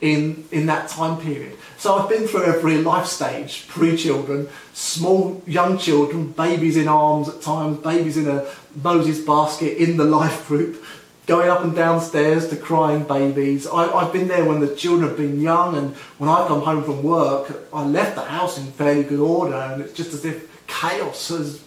in, 0.00 0.44
in 0.50 0.66
that 0.66 0.88
time 0.88 1.20
period. 1.20 1.56
So 1.76 1.96
I've 1.96 2.08
been 2.08 2.26
through 2.26 2.44
every 2.44 2.78
life 2.78 3.06
stage, 3.06 3.66
pre-children, 3.68 4.48
small 4.72 5.42
young 5.46 5.78
children, 5.78 6.32
babies 6.32 6.76
in 6.76 6.88
arms 6.88 7.28
at 7.28 7.42
times, 7.42 7.78
babies 7.78 8.16
in 8.16 8.28
a 8.28 8.46
Moses 8.82 9.20
basket 9.20 9.76
in 9.76 9.96
the 9.96 10.04
life 10.04 10.46
group, 10.46 10.82
going 11.30 11.48
up 11.48 11.62
and 11.62 11.76
downstairs 11.76 12.48
to 12.48 12.56
crying 12.56 13.04
babies. 13.04 13.64
I, 13.64 13.86
have 14.02 14.12
been 14.12 14.26
there 14.26 14.44
when 14.44 14.58
the 14.58 14.74
children 14.74 15.08
have 15.08 15.16
been 15.16 15.40
young 15.40 15.76
and 15.76 15.94
when 16.18 16.28
I 16.28 16.44
come 16.48 16.60
home 16.60 16.82
from 16.82 17.04
work, 17.04 17.68
I 17.72 17.84
left 17.84 18.16
the 18.16 18.24
house 18.24 18.58
in 18.58 18.64
fairly 18.72 19.04
good 19.04 19.20
order 19.20 19.54
and 19.54 19.80
it's 19.80 19.92
just 19.92 20.12
as 20.12 20.24
if 20.24 20.66
chaos 20.66 21.28
has 21.28 21.62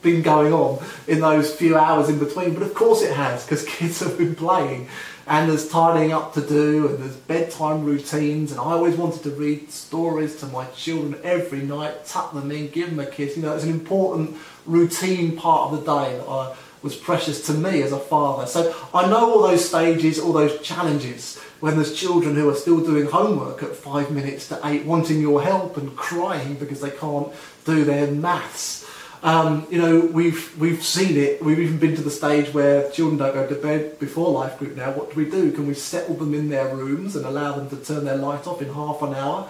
been 0.00 0.22
going 0.22 0.54
on 0.54 0.82
in 1.06 1.20
those 1.20 1.54
few 1.54 1.76
hours 1.76 2.08
in 2.08 2.18
between. 2.18 2.54
But 2.54 2.62
of 2.62 2.72
course 2.72 3.02
it 3.02 3.14
has 3.14 3.44
because 3.44 3.62
kids 3.76 4.00
have 4.00 4.16
been 4.16 4.34
playing 4.34 4.88
and 5.26 5.50
there's 5.50 5.68
tidying 5.68 6.12
up 6.12 6.32
to 6.32 6.40
do 6.40 6.88
and 6.88 6.98
there's 6.98 7.16
bedtime 7.16 7.84
routines 7.84 8.52
and 8.52 8.60
I 8.60 8.72
always 8.72 8.96
wanted 8.96 9.22
to 9.24 9.32
read 9.32 9.70
stories 9.70 10.36
to 10.36 10.46
my 10.46 10.64
children 10.68 11.20
every 11.22 11.60
night, 11.60 12.06
tuck 12.06 12.32
them 12.32 12.50
in, 12.50 12.68
give 12.68 12.88
them 12.88 13.00
a 13.00 13.06
kiss. 13.06 13.36
You 13.36 13.42
know, 13.42 13.54
it's 13.54 13.64
an 13.64 13.70
important 13.70 14.34
routine 14.64 15.36
part 15.36 15.72
of 15.72 15.84
the 15.84 15.84
day 15.84 16.16
that 16.16 16.26
I, 16.26 16.56
was 16.84 16.94
precious 16.94 17.46
to 17.46 17.54
me 17.54 17.82
as 17.82 17.92
a 17.92 17.98
father. 17.98 18.46
So 18.46 18.76
I 18.92 19.08
know 19.08 19.32
all 19.32 19.42
those 19.42 19.66
stages, 19.66 20.20
all 20.20 20.34
those 20.34 20.60
challenges 20.60 21.38
when 21.60 21.76
there's 21.76 21.98
children 21.98 22.34
who 22.34 22.46
are 22.50 22.54
still 22.54 22.80
doing 22.80 23.06
homework 23.06 23.62
at 23.62 23.74
five 23.74 24.10
minutes 24.10 24.48
to 24.48 24.60
eight, 24.64 24.84
wanting 24.84 25.18
your 25.18 25.42
help 25.42 25.78
and 25.78 25.96
crying 25.96 26.54
because 26.56 26.82
they 26.82 26.90
can't 26.90 27.32
do 27.64 27.84
their 27.84 28.10
maths. 28.10 28.86
Um, 29.22 29.66
you 29.70 29.80
know, 29.80 30.00
we've 30.00 30.54
we've 30.60 30.84
seen 30.84 31.16
it. 31.16 31.42
We've 31.42 31.58
even 31.58 31.78
been 31.78 31.96
to 31.96 32.02
the 32.02 32.10
stage 32.10 32.52
where 32.52 32.90
children 32.90 33.16
don't 33.16 33.32
go 33.32 33.46
to 33.46 33.54
bed 33.54 33.98
before 33.98 34.30
life 34.30 34.58
group. 34.58 34.76
Now, 34.76 34.92
what 34.92 35.14
do 35.14 35.16
we 35.16 35.30
do? 35.30 35.50
Can 35.52 35.66
we 35.66 35.72
settle 35.72 36.16
them 36.16 36.34
in 36.34 36.50
their 36.50 36.76
rooms 36.76 37.16
and 37.16 37.24
allow 37.24 37.52
them 37.52 37.70
to 37.70 37.76
turn 37.76 38.04
their 38.04 38.18
light 38.18 38.46
off 38.46 38.60
in 38.60 38.70
half 38.70 39.00
an 39.00 39.14
hour? 39.14 39.48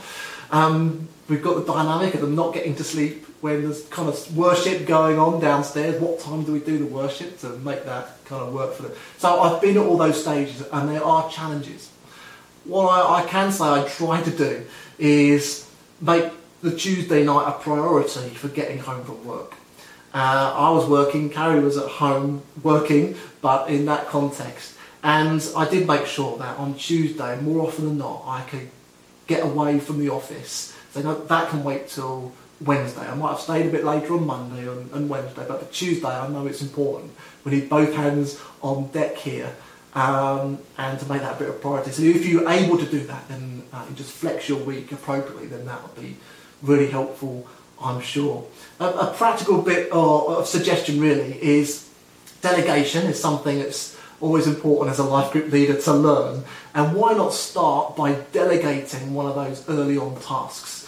Um, 0.52 1.08
we've 1.28 1.42
got 1.42 1.66
the 1.66 1.72
dynamic 1.72 2.14
of 2.14 2.20
them 2.20 2.36
not 2.36 2.54
getting 2.54 2.76
to 2.76 2.84
sleep 2.84 3.26
when 3.44 3.62
there's 3.62 3.82
kind 3.88 4.08
of 4.08 4.36
worship 4.38 4.86
going 4.86 5.18
on 5.18 5.38
downstairs. 5.38 6.00
What 6.00 6.18
time 6.18 6.44
do 6.44 6.52
we 6.54 6.60
do 6.60 6.78
the 6.78 6.86
worship 6.86 7.38
to 7.40 7.50
make 7.58 7.84
that 7.84 8.24
kind 8.24 8.42
of 8.42 8.54
work 8.54 8.72
for 8.72 8.84
them? 8.84 8.92
So 9.18 9.38
I've 9.38 9.60
been 9.60 9.76
at 9.76 9.84
all 9.84 9.98
those 9.98 10.18
stages, 10.18 10.62
and 10.72 10.88
there 10.88 11.04
are 11.04 11.28
challenges. 11.28 11.90
What 12.64 12.86
I, 12.86 13.20
I 13.20 13.26
can 13.26 13.52
say 13.52 13.66
I 13.66 13.86
try 13.86 14.22
to 14.22 14.30
do 14.30 14.64
is 14.98 15.70
make 16.00 16.32
the 16.62 16.74
Tuesday 16.74 17.22
night 17.22 17.46
a 17.46 17.52
priority 17.52 18.30
for 18.30 18.48
getting 18.48 18.78
home 18.78 19.04
from 19.04 19.22
work. 19.26 19.52
Uh, 20.14 20.54
I 20.56 20.70
was 20.70 20.88
working, 20.88 21.28
Carrie 21.28 21.60
was 21.60 21.76
at 21.76 21.90
home 21.90 22.42
working, 22.62 23.14
but 23.42 23.68
in 23.68 23.84
that 23.84 24.06
context. 24.06 24.74
And 25.02 25.46
I 25.54 25.68
did 25.68 25.86
make 25.86 26.06
sure 26.06 26.38
that 26.38 26.56
on 26.56 26.76
Tuesday, 26.76 27.38
more 27.42 27.66
often 27.66 27.84
than 27.88 27.98
not, 27.98 28.24
I 28.26 28.40
could 28.48 28.70
get 29.26 29.44
away 29.44 29.80
from 29.80 29.98
the 29.98 30.08
office. 30.08 30.74
So 30.92 31.02
that 31.02 31.50
can 31.50 31.62
wait 31.62 31.88
till 31.88 32.32
Wednesday. 32.64 33.06
I 33.06 33.14
might 33.14 33.30
have 33.30 33.40
stayed 33.40 33.66
a 33.66 33.70
bit 33.70 33.84
later 33.84 34.14
on 34.14 34.26
Monday 34.26 34.68
and, 34.68 34.90
and 34.92 35.08
Wednesday, 35.08 35.44
but 35.46 35.60
for 35.60 35.72
Tuesday 35.72 36.08
I 36.08 36.28
know 36.28 36.46
it's 36.46 36.62
important. 36.62 37.12
We 37.44 37.52
need 37.52 37.68
both 37.68 37.94
hands 37.94 38.40
on 38.62 38.88
deck 38.88 39.16
here 39.16 39.54
um, 39.94 40.58
and 40.76 40.98
to 40.98 41.08
make 41.08 41.20
that 41.20 41.36
a 41.36 41.38
bit 41.38 41.48
of 41.48 41.60
priority. 41.60 41.92
So 41.92 42.02
if 42.02 42.26
you're 42.26 42.48
able 42.48 42.78
to 42.78 42.86
do 42.86 43.00
that, 43.06 43.28
then 43.28 43.62
uh, 43.72 43.86
just 43.94 44.10
flex 44.10 44.48
your 44.48 44.58
week 44.58 44.92
appropriately, 44.92 45.46
then 45.46 45.66
that 45.66 45.82
would 45.82 46.02
be 46.02 46.16
really 46.62 46.88
helpful, 46.88 47.46
I'm 47.80 48.00
sure. 48.00 48.46
A, 48.80 48.86
a 48.86 49.14
practical 49.16 49.62
bit 49.62 49.90
of, 49.92 50.28
of 50.28 50.48
suggestion 50.48 51.00
really 51.00 51.42
is 51.42 51.88
delegation 52.40 53.06
is 53.06 53.20
something 53.20 53.58
that's 53.58 53.96
always 54.20 54.46
important 54.46 54.90
as 54.90 54.98
a 54.98 55.04
life 55.04 55.32
group 55.32 55.52
leader 55.52 55.80
to 55.80 55.92
learn. 55.92 56.44
And 56.74 56.94
why 56.96 57.12
not 57.14 57.32
start 57.32 57.96
by 57.96 58.14
delegating 58.32 59.14
one 59.14 59.26
of 59.26 59.34
those 59.34 59.68
early 59.68 59.96
on 59.96 60.20
tasks? 60.20 60.83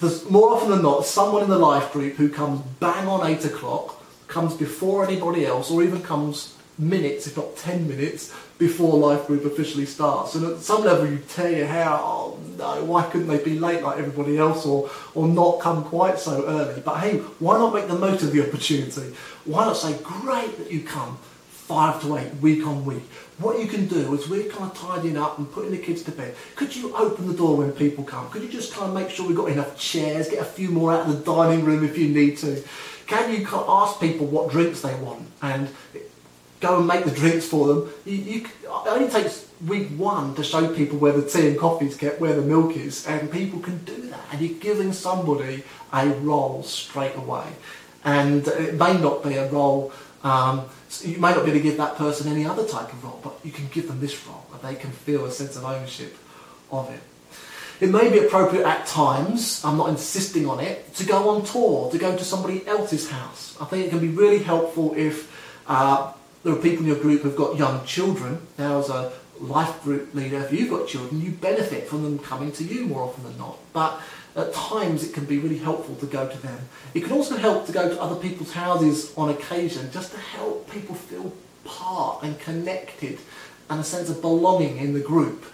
There's 0.00 0.28
more 0.30 0.50
often 0.50 0.70
than 0.70 0.82
not 0.82 1.04
someone 1.04 1.42
in 1.42 1.50
the 1.50 1.58
life 1.58 1.92
group 1.92 2.14
who 2.14 2.28
comes 2.28 2.60
bang 2.78 3.08
on 3.08 3.28
eight 3.28 3.44
o'clock, 3.44 4.00
comes 4.28 4.54
before 4.54 5.04
anybody 5.04 5.44
else, 5.44 5.70
or 5.70 5.82
even 5.82 6.02
comes 6.02 6.56
minutes, 6.78 7.26
if 7.26 7.36
not 7.36 7.56
10 7.56 7.88
minutes, 7.88 8.32
before 8.58 8.96
life 8.96 9.26
group 9.26 9.44
officially 9.44 9.86
starts. 9.86 10.36
And 10.36 10.46
at 10.46 10.58
some 10.60 10.84
level, 10.84 11.08
you 11.08 11.18
tear 11.28 11.50
your 11.50 11.66
hair 11.66 11.84
out, 11.84 12.00
oh 12.02 12.38
no, 12.56 12.84
why 12.84 13.04
couldn't 13.04 13.26
they 13.26 13.42
be 13.42 13.58
late 13.58 13.82
like 13.82 13.98
everybody 13.98 14.38
else 14.38 14.64
or, 14.64 14.88
or 15.14 15.26
not 15.26 15.60
come 15.60 15.84
quite 15.84 16.18
so 16.20 16.44
early? 16.46 16.80
But 16.80 17.00
hey, 17.00 17.18
why 17.40 17.58
not 17.58 17.74
make 17.74 17.88
the 17.88 17.98
most 17.98 18.22
of 18.22 18.32
the 18.32 18.46
opportunity? 18.46 19.14
Why 19.44 19.64
not 19.64 19.76
say, 19.76 19.98
great 20.02 20.56
that 20.58 20.70
you 20.70 20.82
come 20.82 21.18
five 21.68 22.00
to 22.00 22.16
eight, 22.16 22.34
week 22.36 22.66
on 22.66 22.84
week. 22.86 23.02
What 23.38 23.60
you 23.60 23.68
can 23.68 23.86
do 23.86 24.14
is 24.14 24.28
we're 24.28 24.50
kind 24.50 24.70
of 24.70 24.76
tidying 24.76 25.16
up 25.16 25.38
and 25.38 25.50
putting 25.50 25.70
the 25.70 25.78
kids 25.78 26.02
to 26.04 26.10
bed. 26.10 26.34
Could 26.56 26.74
you 26.74 26.94
open 26.96 27.28
the 27.28 27.34
door 27.34 27.56
when 27.56 27.70
people 27.70 28.02
come? 28.02 28.28
Could 28.30 28.42
you 28.42 28.48
just 28.48 28.72
kind 28.72 28.88
of 28.88 28.94
make 28.94 29.10
sure 29.10 29.28
we've 29.28 29.36
got 29.36 29.50
enough 29.50 29.78
chairs, 29.78 30.28
get 30.28 30.40
a 30.40 30.44
few 30.44 30.70
more 30.70 30.92
out 30.92 31.06
of 31.06 31.16
the 31.16 31.24
dining 31.24 31.64
room 31.64 31.84
if 31.84 31.96
you 31.96 32.08
need 32.08 32.36
to? 32.38 32.62
Can 33.06 33.32
you 33.32 33.46
ask 33.68 34.00
people 34.00 34.26
what 34.26 34.50
drinks 34.50 34.80
they 34.80 34.94
want 34.96 35.26
and 35.40 35.68
go 36.60 36.78
and 36.78 36.86
make 36.88 37.04
the 37.04 37.12
drinks 37.12 37.46
for 37.46 37.68
them? 37.68 37.88
You, 38.04 38.16
you, 38.16 38.44
it 38.44 38.88
only 38.88 39.08
takes 39.08 39.48
week 39.66 39.88
one 39.90 40.34
to 40.34 40.42
show 40.42 40.74
people 40.74 40.98
where 40.98 41.12
the 41.12 41.26
tea 41.28 41.48
and 41.48 41.58
coffee 41.58 41.86
is 41.86 41.96
kept, 41.96 42.20
where 42.20 42.34
the 42.34 42.42
milk 42.42 42.76
is, 42.76 43.06
and 43.06 43.30
people 43.30 43.60
can 43.60 43.78
do 43.84 43.96
that. 44.08 44.20
And 44.32 44.40
you're 44.40 44.58
giving 44.58 44.92
somebody 44.92 45.62
a 45.92 46.08
role 46.08 46.64
straight 46.64 47.14
away. 47.14 47.46
And 48.04 48.46
it 48.48 48.74
may 48.74 48.98
not 48.98 49.22
be 49.22 49.34
a 49.34 49.48
role 49.48 49.92
um, 50.24 50.68
so 50.88 51.08
you 51.08 51.18
may 51.18 51.30
not 51.34 51.44
be 51.44 51.50
able 51.50 51.60
to 51.60 51.62
give 51.62 51.76
that 51.76 51.96
person 51.96 52.30
any 52.32 52.44
other 52.46 52.66
type 52.66 52.92
of 52.92 53.04
role, 53.04 53.20
but 53.22 53.34
you 53.44 53.52
can 53.52 53.68
give 53.68 53.88
them 53.88 54.00
this 54.00 54.26
role, 54.26 54.44
and 54.52 54.62
they 54.62 54.74
can 54.80 54.90
feel 54.90 55.24
a 55.24 55.30
sense 55.30 55.56
of 55.56 55.64
ownership 55.64 56.16
of 56.70 56.90
it. 56.90 57.00
It 57.80 57.90
may 57.90 58.10
be 58.10 58.18
appropriate 58.18 58.66
at 58.66 58.86
times, 58.86 59.64
I'm 59.64 59.76
not 59.76 59.88
insisting 59.88 60.48
on 60.48 60.58
it, 60.58 60.94
to 60.94 61.04
go 61.04 61.28
on 61.28 61.44
tour, 61.44 61.90
to 61.92 61.98
go 61.98 62.16
to 62.16 62.24
somebody 62.24 62.66
else's 62.66 63.08
house. 63.08 63.56
I 63.60 63.66
think 63.66 63.86
it 63.86 63.90
can 63.90 64.00
be 64.00 64.08
really 64.08 64.42
helpful 64.42 64.94
if 64.96 65.30
uh, 65.68 66.12
there 66.42 66.52
are 66.52 66.56
people 66.56 66.80
in 66.80 66.86
your 66.86 66.98
group 66.98 67.22
who've 67.22 67.36
got 67.36 67.56
young 67.56 67.84
children. 67.84 68.40
Now, 68.58 68.80
as 68.80 68.88
a 68.88 69.12
life 69.38 69.82
group 69.84 70.12
leader, 70.14 70.38
if 70.38 70.52
you've 70.52 70.70
got 70.70 70.88
children, 70.88 71.20
you 71.20 71.30
benefit 71.30 71.86
from 71.86 72.02
them 72.02 72.18
coming 72.18 72.50
to 72.52 72.64
you 72.64 72.86
more 72.86 73.02
often 73.02 73.22
than 73.22 73.38
not. 73.38 73.58
But 73.72 74.00
at 74.38 74.54
times 74.54 75.04
it 75.04 75.12
can 75.12 75.24
be 75.24 75.38
really 75.38 75.58
helpful 75.58 75.96
to 75.96 76.06
go 76.06 76.28
to 76.28 76.38
them. 76.38 76.58
It 76.94 77.02
can 77.02 77.12
also 77.12 77.36
help 77.36 77.66
to 77.66 77.72
go 77.72 77.88
to 77.88 78.00
other 78.00 78.16
people's 78.16 78.52
houses 78.52 79.12
on 79.16 79.30
occasion 79.30 79.90
just 79.90 80.12
to 80.12 80.18
help 80.18 80.70
people 80.70 80.94
feel 80.94 81.32
part 81.64 82.22
and 82.22 82.38
connected 82.38 83.18
and 83.68 83.80
a 83.80 83.84
sense 83.84 84.08
of 84.08 84.20
belonging 84.20 84.78
in 84.78 84.94
the 84.94 85.00
group. 85.00 85.44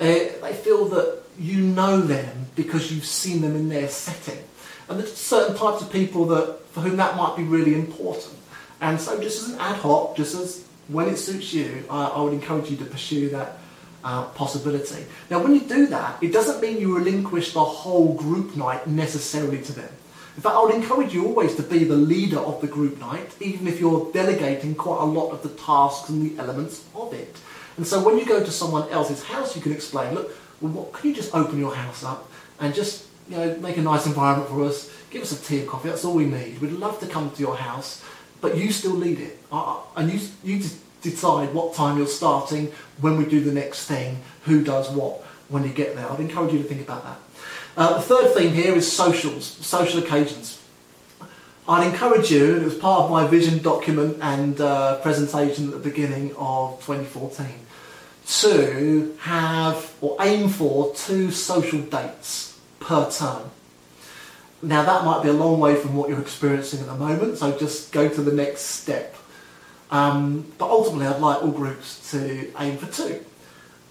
Uh, 0.00 0.30
they 0.40 0.54
feel 0.54 0.86
that 0.86 1.22
you 1.38 1.60
know 1.60 2.00
them 2.00 2.46
because 2.54 2.92
you've 2.92 3.04
seen 3.04 3.40
them 3.40 3.56
in 3.56 3.68
their 3.68 3.88
setting. 3.88 4.42
And 4.88 4.98
there's 4.98 5.14
certain 5.14 5.56
types 5.56 5.82
of 5.82 5.92
people 5.92 6.26
that 6.26 6.64
for 6.72 6.80
whom 6.80 6.96
that 6.96 7.16
might 7.16 7.36
be 7.36 7.42
really 7.42 7.74
important. 7.74 8.34
And 8.80 9.00
so 9.00 9.20
just 9.20 9.42
as 9.42 9.54
an 9.54 9.60
ad 9.60 9.76
hoc, 9.76 10.16
just 10.16 10.34
as 10.34 10.64
when 10.86 11.08
it 11.08 11.16
suits 11.16 11.52
you, 11.52 11.84
I, 11.90 12.04
I 12.04 12.22
would 12.22 12.32
encourage 12.32 12.70
you 12.70 12.76
to 12.78 12.84
pursue 12.84 13.28
that 13.30 13.58
uh, 14.08 14.24
possibility. 14.42 15.04
Now, 15.28 15.42
when 15.42 15.54
you 15.54 15.60
do 15.60 15.86
that, 15.88 16.22
it 16.22 16.32
doesn't 16.32 16.62
mean 16.62 16.80
you 16.80 16.96
relinquish 16.96 17.52
the 17.52 17.62
whole 17.62 18.14
group 18.14 18.56
night 18.56 18.86
necessarily 18.86 19.60
to 19.62 19.72
them. 19.72 19.92
In 20.34 20.42
fact, 20.42 20.54
I 20.54 20.62
would 20.62 20.74
encourage 20.74 21.12
you 21.12 21.26
always 21.26 21.54
to 21.56 21.62
be 21.62 21.84
the 21.84 22.00
leader 22.14 22.38
of 22.38 22.62
the 22.62 22.68
group 22.68 22.98
night, 22.98 23.30
even 23.40 23.68
if 23.68 23.80
you're 23.80 24.10
delegating 24.12 24.74
quite 24.74 25.02
a 25.02 25.04
lot 25.04 25.30
of 25.30 25.42
the 25.42 25.50
tasks 25.50 26.08
and 26.08 26.22
the 26.24 26.40
elements 26.42 26.84
of 26.94 27.12
it. 27.12 27.36
And 27.76 27.86
so 27.86 28.02
when 28.02 28.16
you 28.16 28.24
go 28.24 28.42
to 28.42 28.50
someone 28.50 28.88
else's 28.88 29.22
house, 29.22 29.54
you 29.54 29.60
can 29.60 29.72
explain, 29.72 30.14
look, 30.14 30.32
well, 30.62 30.72
what, 30.72 30.92
can 30.94 31.10
you 31.10 31.14
just 31.14 31.34
open 31.34 31.58
your 31.58 31.74
house 31.74 32.02
up 32.02 32.30
and 32.60 32.74
just 32.74 33.06
you 33.28 33.36
know, 33.36 33.56
make 33.58 33.76
a 33.76 33.82
nice 33.82 34.06
environment 34.06 34.48
for 34.48 34.64
us, 34.64 34.90
give 35.10 35.20
us 35.20 35.32
a 35.38 35.44
tea 35.44 35.60
and 35.60 35.68
coffee, 35.68 35.90
that's 35.90 36.04
all 36.06 36.14
we 36.14 36.24
need. 36.24 36.60
We'd 36.62 36.72
love 36.72 36.98
to 37.00 37.06
come 37.06 37.30
to 37.30 37.40
your 37.40 37.56
house, 37.56 38.02
but 38.40 38.56
you 38.56 38.72
still 38.72 38.94
lead 38.94 39.20
it. 39.20 39.38
And 39.52 40.10
you, 40.10 40.18
you 40.42 40.60
just 40.60 40.78
decide 41.02 41.54
what 41.54 41.74
time 41.74 41.98
you're 41.98 42.06
starting, 42.06 42.72
when 43.00 43.16
we 43.16 43.24
do 43.24 43.40
the 43.40 43.52
next 43.52 43.86
thing, 43.86 44.20
who 44.44 44.62
does 44.62 44.90
what 44.90 45.22
when 45.48 45.64
you 45.64 45.70
get 45.70 45.94
there. 45.96 46.10
I'd 46.10 46.20
encourage 46.20 46.52
you 46.52 46.58
to 46.58 46.64
think 46.64 46.82
about 46.82 47.04
that. 47.04 47.18
Uh, 47.76 47.94
the 47.94 48.02
third 48.02 48.34
theme 48.34 48.52
here 48.52 48.74
is 48.74 48.90
socials, 48.90 49.44
social 49.44 50.02
occasions. 50.02 50.60
I'd 51.68 51.86
encourage 51.86 52.30
you, 52.30 52.56
it 52.56 52.64
was 52.64 52.74
part 52.74 53.02
of 53.02 53.10
my 53.10 53.26
vision 53.26 53.58
document 53.62 54.18
and 54.22 54.60
uh, 54.60 54.96
presentation 55.00 55.66
at 55.66 55.72
the 55.72 55.78
beginning 55.78 56.34
of 56.36 56.80
2014, 56.84 57.46
to 58.26 59.16
have 59.20 59.94
or 60.00 60.16
aim 60.20 60.48
for 60.48 60.94
two 60.94 61.30
social 61.30 61.80
dates 61.82 62.58
per 62.80 63.10
term. 63.10 63.50
Now 64.62 64.82
that 64.82 65.04
might 65.04 65.22
be 65.22 65.28
a 65.28 65.34
long 65.34 65.60
way 65.60 65.76
from 65.76 65.94
what 65.94 66.08
you're 66.08 66.20
experiencing 66.20 66.80
at 66.80 66.86
the 66.86 66.94
moment, 66.94 67.38
so 67.38 67.56
just 67.56 67.92
go 67.92 68.08
to 68.08 68.22
the 68.22 68.32
next 68.32 68.62
step. 68.62 69.14
Um, 69.90 70.46
but 70.58 70.68
ultimately, 70.68 71.06
I'd 71.06 71.20
like 71.20 71.42
all 71.42 71.50
groups 71.50 72.10
to 72.10 72.50
aim 72.58 72.76
for 72.76 72.90
two. 72.92 73.24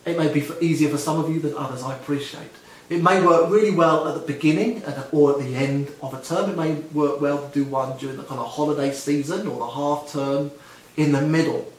It 0.05 0.17
may 0.17 0.31
be 0.31 0.41
for 0.41 0.59
easier 0.61 0.89
for 0.89 0.97
some 0.97 1.19
of 1.19 1.29
you 1.29 1.39
than 1.39 1.55
others, 1.55 1.83
I 1.83 1.95
appreciate. 1.95 2.51
It 2.89 3.03
may 3.03 3.21
work 3.21 3.49
really 3.49 3.71
well 3.71 4.07
at 4.07 4.13
the 4.15 4.33
beginning 4.33 4.81
or 5.11 5.33
at 5.33 5.39
the 5.39 5.55
end 5.55 5.91
of 6.01 6.13
a 6.13 6.21
term. 6.21 6.51
It 6.51 6.55
may 6.55 6.75
work 6.93 7.19
well 7.19 7.45
to 7.45 7.53
do 7.53 7.65
one 7.65 7.97
during 7.97 8.15
the 8.15 8.23
kind 8.23 8.39
of 8.39 8.47
holiday 8.47 8.93
season 8.93 9.47
or 9.47 9.59
the 9.59 9.67
half 9.67 10.11
term 10.11 10.51
in 10.95 11.11
the 11.11 11.21
middle. 11.21 11.71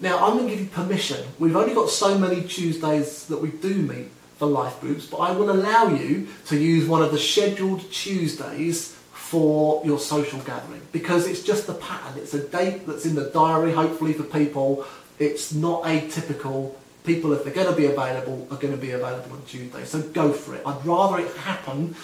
Now, 0.00 0.24
I'm 0.24 0.34
going 0.34 0.46
to 0.46 0.50
give 0.50 0.60
you 0.60 0.68
permission. 0.68 1.26
We've 1.40 1.56
only 1.56 1.74
got 1.74 1.90
so 1.90 2.16
many 2.16 2.42
Tuesdays 2.42 3.26
that 3.26 3.38
we 3.38 3.50
do 3.50 3.74
meet 3.74 4.10
for 4.36 4.46
life 4.46 4.80
groups, 4.80 5.06
but 5.06 5.16
I 5.16 5.32
will 5.32 5.50
allow 5.50 5.88
you 5.88 6.28
to 6.46 6.56
use 6.56 6.86
one 6.86 7.02
of 7.02 7.10
the 7.10 7.18
scheduled 7.18 7.90
Tuesdays 7.90 8.96
for 9.28 9.84
your 9.84 9.98
social 9.98 10.38
gathering 10.40 10.80
because 10.90 11.26
it's 11.26 11.42
just 11.42 11.66
the 11.66 11.74
pattern. 11.74 12.16
It's 12.16 12.32
a 12.32 12.48
date 12.48 12.86
that's 12.86 13.04
in 13.04 13.14
the 13.14 13.28
diary, 13.28 13.72
hopefully, 13.72 14.14
for 14.14 14.22
people. 14.22 14.86
It's 15.18 15.52
not 15.52 15.82
atypical. 15.82 16.72
People, 17.04 17.34
if 17.34 17.44
they're 17.44 17.52
going 17.52 17.68
to 17.68 17.76
be 17.76 17.84
available, 17.84 18.48
are 18.50 18.56
going 18.56 18.72
to 18.72 18.80
be 18.80 18.92
available 18.92 19.32
on 19.32 19.42
Tuesday. 19.44 19.84
So 19.84 20.00
go 20.00 20.32
for 20.32 20.54
it. 20.54 20.62
I'd 20.64 20.84
rather 20.86 21.18
it 21.18 21.30
happen 21.36 21.94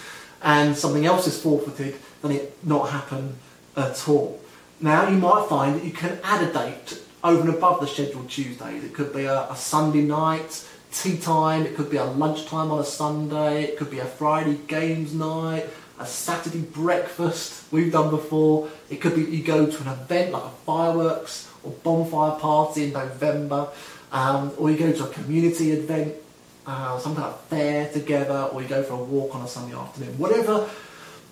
and 0.43 0.77
something 0.77 1.07
else 1.07 1.25
is 1.25 1.41
forfeited 1.41 1.95
than 2.21 2.31
it 2.31 2.55
not 2.63 2.91
happen 2.91 3.37
at 3.75 4.07
all. 4.07 4.39
Now, 4.79 5.09
you 5.09 5.17
might 5.17 5.47
find 5.49 5.75
that 5.75 5.83
you 5.83 5.91
can 5.93 6.19
add 6.23 6.47
a 6.47 6.53
date 6.53 7.01
over 7.23 7.41
and 7.41 7.49
above 7.49 7.81
the 7.81 7.87
scheduled 7.87 8.29
Tuesdays. 8.29 8.83
It 8.83 8.93
could 8.93 9.13
be 9.13 9.25
a, 9.25 9.49
a 9.49 9.55
Sunday 9.55 10.03
night, 10.03 10.63
tea 10.91 11.17
time, 11.17 11.65
it 11.65 11.75
could 11.75 11.89
be 11.89 11.97
a 11.97 12.05
lunchtime 12.05 12.69
on 12.69 12.79
a 12.79 12.85
Sunday, 12.85 13.63
it 13.63 13.77
could 13.77 13.89
be 13.89 13.97
a 13.97 14.05
Friday 14.05 14.59
games 14.67 15.11
night, 15.11 15.67
a 15.99 16.05
Saturday 16.05 16.61
breakfast 16.61 17.71
we've 17.71 17.91
done 17.91 18.09
before. 18.09 18.69
It 18.89 19.01
could 19.01 19.15
be 19.15 19.23
you 19.23 19.43
go 19.43 19.65
to 19.65 19.81
an 19.81 19.87
event 19.87 20.31
like 20.31 20.43
a 20.43 20.49
fireworks 20.65 21.49
or 21.63 21.71
bonfire 21.71 22.39
party 22.39 22.85
in 22.85 22.93
November, 22.93 23.69
um, 24.11 24.51
or 24.57 24.69
you 24.69 24.77
go 24.77 24.91
to 24.91 25.05
a 25.05 25.09
community 25.09 25.71
event, 25.71 26.13
uh, 26.67 26.99
some 26.99 27.15
kind 27.15 27.27
of 27.27 27.39
fair 27.45 27.91
together, 27.91 28.49
or 28.51 28.61
you 28.61 28.67
go 28.67 28.83
for 28.83 28.93
a 28.93 29.03
walk 29.03 29.35
on 29.35 29.41
a 29.41 29.47
Sunday 29.47 29.75
afternoon. 29.75 30.17
Whatever 30.17 30.69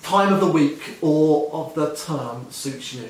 time 0.01 0.33
of 0.33 0.41
the 0.41 0.47
week 0.47 0.97
or 1.01 1.49
of 1.53 1.73
the 1.75 1.95
term 1.95 2.45
suits 2.51 2.93
you. 2.93 3.07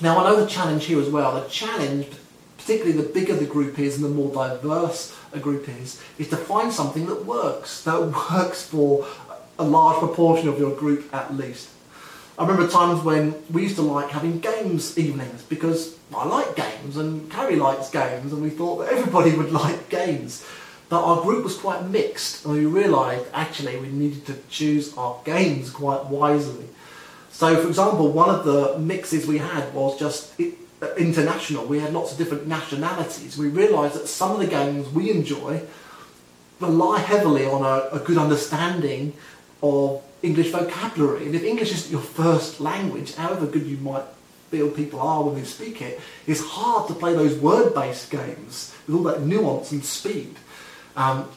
Now 0.00 0.18
I 0.18 0.30
know 0.30 0.40
the 0.40 0.50
challenge 0.50 0.86
here 0.86 1.00
as 1.00 1.08
well. 1.08 1.40
The 1.40 1.48
challenge, 1.48 2.08
particularly 2.56 2.92
the 2.92 3.08
bigger 3.08 3.34
the 3.34 3.44
group 3.44 3.78
is 3.78 3.96
and 3.96 4.04
the 4.04 4.08
more 4.08 4.32
diverse 4.32 5.16
a 5.32 5.38
group 5.38 5.68
is, 5.68 6.00
is 6.18 6.28
to 6.28 6.36
find 6.36 6.72
something 6.72 7.06
that 7.06 7.24
works, 7.26 7.84
that 7.84 8.00
works 8.32 8.66
for 8.66 9.06
a 9.58 9.64
large 9.64 9.98
proportion 9.98 10.48
of 10.48 10.58
your 10.58 10.74
group 10.74 11.12
at 11.14 11.34
least. 11.34 11.68
I 12.36 12.46
remember 12.46 12.68
times 12.68 13.02
when 13.04 13.34
we 13.52 13.62
used 13.62 13.76
to 13.76 13.82
like 13.82 14.10
having 14.10 14.40
games 14.40 14.98
evenings 14.98 15.42
because 15.42 15.96
I 16.14 16.26
like 16.26 16.56
games 16.56 16.96
and 16.96 17.30
Carrie 17.30 17.56
likes 17.56 17.90
games 17.90 18.32
and 18.32 18.42
we 18.42 18.50
thought 18.50 18.78
that 18.78 18.92
everybody 18.92 19.32
would 19.36 19.52
like 19.62 19.88
games. 19.88 20.44
But 20.88 21.04
our 21.04 21.22
group 21.22 21.44
was 21.44 21.56
quite 21.56 21.86
mixed 21.86 22.44
and 22.44 22.54
we 22.54 22.66
realised 22.66 23.26
actually 23.32 23.76
we 23.76 23.88
needed 23.88 24.26
to 24.26 24.36
choose 24.50 24.96
our 24.96 25.20
games 25.24 25.70
quite 25.70 26.06
wisely. 26.06 26.66
So 27.30 27.60
for 27.62 27.68
example, 27.68 28.10
one 28.10 28.30
of 28.30 28.44
the 28.44 28.78
mixes 28.78 29.26
we 29.26 29.38
had 29.38 29.72
was 29.72 29.98
just 29.98 30.38
uh, 30.40 30.94
international. 30.96 31.64
We 31.66 31.78
had 31.78 31.92
lots 31.92 32.12
of 32.12 32.18
different 32.18 32.48
nationalities. 32.48 33.38
We 33.38 33.48
realised 33.48 33.94
that 33.94 34.08
some 34.08 34.32
of 34.32 34.38
the 34.38 34.46
games 34.46 34.88
we 34.88 35.10
enjoy 35.10 35.62
rely 36.60 36.98
heavily 36.98 37.46
on 37.46 37.62
a, 37.62 37.96
a 37.96 38.00
good 38.00 38.18
understanding 38.18 39.12
of 39.64 40.02
English 40.22 40.50
vocabulary. 40.50 41.26
And 41.26 41.34
if 41.34 41.42
English 41.42 41.72
isn't 41.72 41.90
your 41.90 42.02
first 42.02 42.60
language, 42.60 43.14
however 43.14 43.46
good 43.46 43.66
you 43.66 43.78
might 43.78 44.04
feel 44.50 44.70
people 44.70 45.00
are 45.00 45.24
when 45.24 45.34
they 45.34 45.44
speak 45.44 45.80
it, 45.80 46.00
it's 46.26 46.40
hard 46.40 46.88
to 46.88 46.94
play 46.94 47.14
those 47.14 47.36
word-based 47.38 48.10
games 48.10 48.74
with 48.86 48.96
all 48.96 49.02
that 49.04 49.22
nuance 49.22 49.72
and 49.72 49.84
speed. 49.84 50.36
Um, 50.96 51.28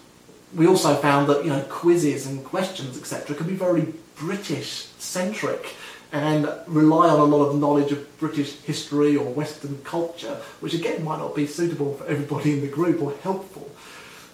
we 0.56 0.68
also 0.68 0.96
found 0.96 1.28
that 1.28 1.44
you 1.44 1.50
know 1.50 1.62
quizzes 1.70 2.26
and 2.28 2.44
questions 2.44 2.98
etc. 2.98 3.36
can 3.36 3.48
be 3.48 3.54
very 3.54 3.94
British 4.16 4.88
centric 4.98 5.76
and 6.12 6.50
rely 6.68 7.10
on 7.10 7.20
a 7.20 7.26
lot 7.26 7.46
of 7.48 7.60
knowledge 7.60 7.92
of 7.92 8.18
British 8.18 8.54
history 8.62 9.18
or 9.18 9.26
Western 9.26 9.78
culture, 9.84 10.36
which 10.62 10.74
again 10.74 11.04
might 11.04 11.20
not 11.20 11.36
be 11.36 11.46
suitable 11.46 11.94
for 11.96 12.06
everybody 12.06 12.54
in 12.54 12.62
the 12.62 12.68
group 12.68 13.02
or 13.02 13.14
helpful. 13.24 13.67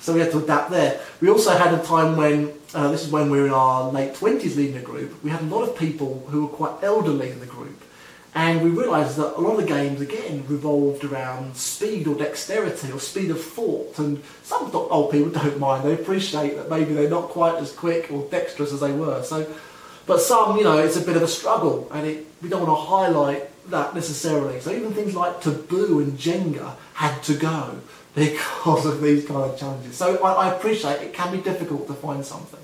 So 0.03 0.13
we 0.13 0.19
had 0.19 0.31
to 0.31 0.39
adapt 0.39 0.69
there. 0.69 0.99
We 1.21 1.29
also 1.29 1.51
had 1.51 1.73
a 1.73 1.81
time 1.81 2.17
when, 2.17 2.51
uh, 2.73 2.91
this 2.91 3.05
is 3.05 3.09
when 3.09 3.29
we 3.29 3.39
were 3.39 3.47
in 3.47 3.53
our 3.53 3.89
late 3.89 4.13
20s 4.15 4.57
leading 4.57 4.75
a 4.75 4.81
group, 4.81 5.23
we 5.23 5.29
had 5.29 5.39
a 5.39 5.45
lot 5.45 5.63
of 5.63 5.77
people 5.77 6.27
who 6.27 6.45
were 6.45 6.51
quite 6.51 6.83
elderly 6.83 7.29
in 7.29 7.39
the 7.39 7.45
group. 7.45 7.81
And 8.35 8.61
we 8.61 8.69
realised 8.69 9.15
that 9.15 9.37
a 9.37 9.39
lot 9.39 9.51
of 9.51 9.61
the 9.61 9.65
games, 9.65 10.01
again, 10.01 10.43
revolved 10.49 11.05
around 11.05 11.55
speed 11.55 12.05
or 12.05 12.15
dexterity 12.15 12.91
or 12.91 12.99
speed 12.99 13.31
of 13.31 13.41
thought. 13.41 13.97
And 13.97 14.21
some 14.43 14.69
old 14.73 15.09
people 15.09 15.31
don't 15.41 15.57
mind. 15.57 15.85
They 15.85 15.93
appreciate 15.93 16.57
that 16.57 16.69
maybe 16.69 16.93
they're 16.93 17.09
not 17.09 17.29
quite 17.29 17.55
as 17.55 17.71
quick 17.71 18.11
or 18.11 18.27
dexterous 18.29 18.73
as 18.73 18.81
they 18.81 18.91
were. 18.91 19.23
So, 19.23 19.47
But 20.05 20.19
some, 20.19 20.57
you 20.57 20.65
know, 20.65 20.79
it's 20.79 20.97
a 20.97 21.01
bit 21.01 21.15
of 21.15 21.21
a 21.21 21.29
struggle. 21.29 21.89
And 21.93 22.05
it, 22.05 22.27
we 22.41 22.49
don't 22.49 22.67
want 22.67 22.77
to 22.77 22.85
highlight 22.85 23.69
that 23.69 23.95
necessarily. 23.95 24.59
So 24.59 24.71
even 24.71 24.93
things 24.93 25.15
like 25.15 25.39
Taboo 25.39 26.01
and 26.01 26.17
Jenga 26.17 26.75
had 26.93 27.23
to 27.23 27.35
go 27.35 27.79
because 28.15 28.85
of 28.85 29.01
these 29.01 29.25
kind 29.25 29.51
of 29.51 29.57
challenges. 29.57 29.95
So 29.95 30.23
I, 30.23 30.47
I 30.47 30.55
appreciate 30.55 31.01
it 31.01 31.13
can 31.13 31.31
be 31.31 31.41
difficult 31.41 31.87
to 31.87 31.93
find 31.93 32.25
something. 32.25 32.59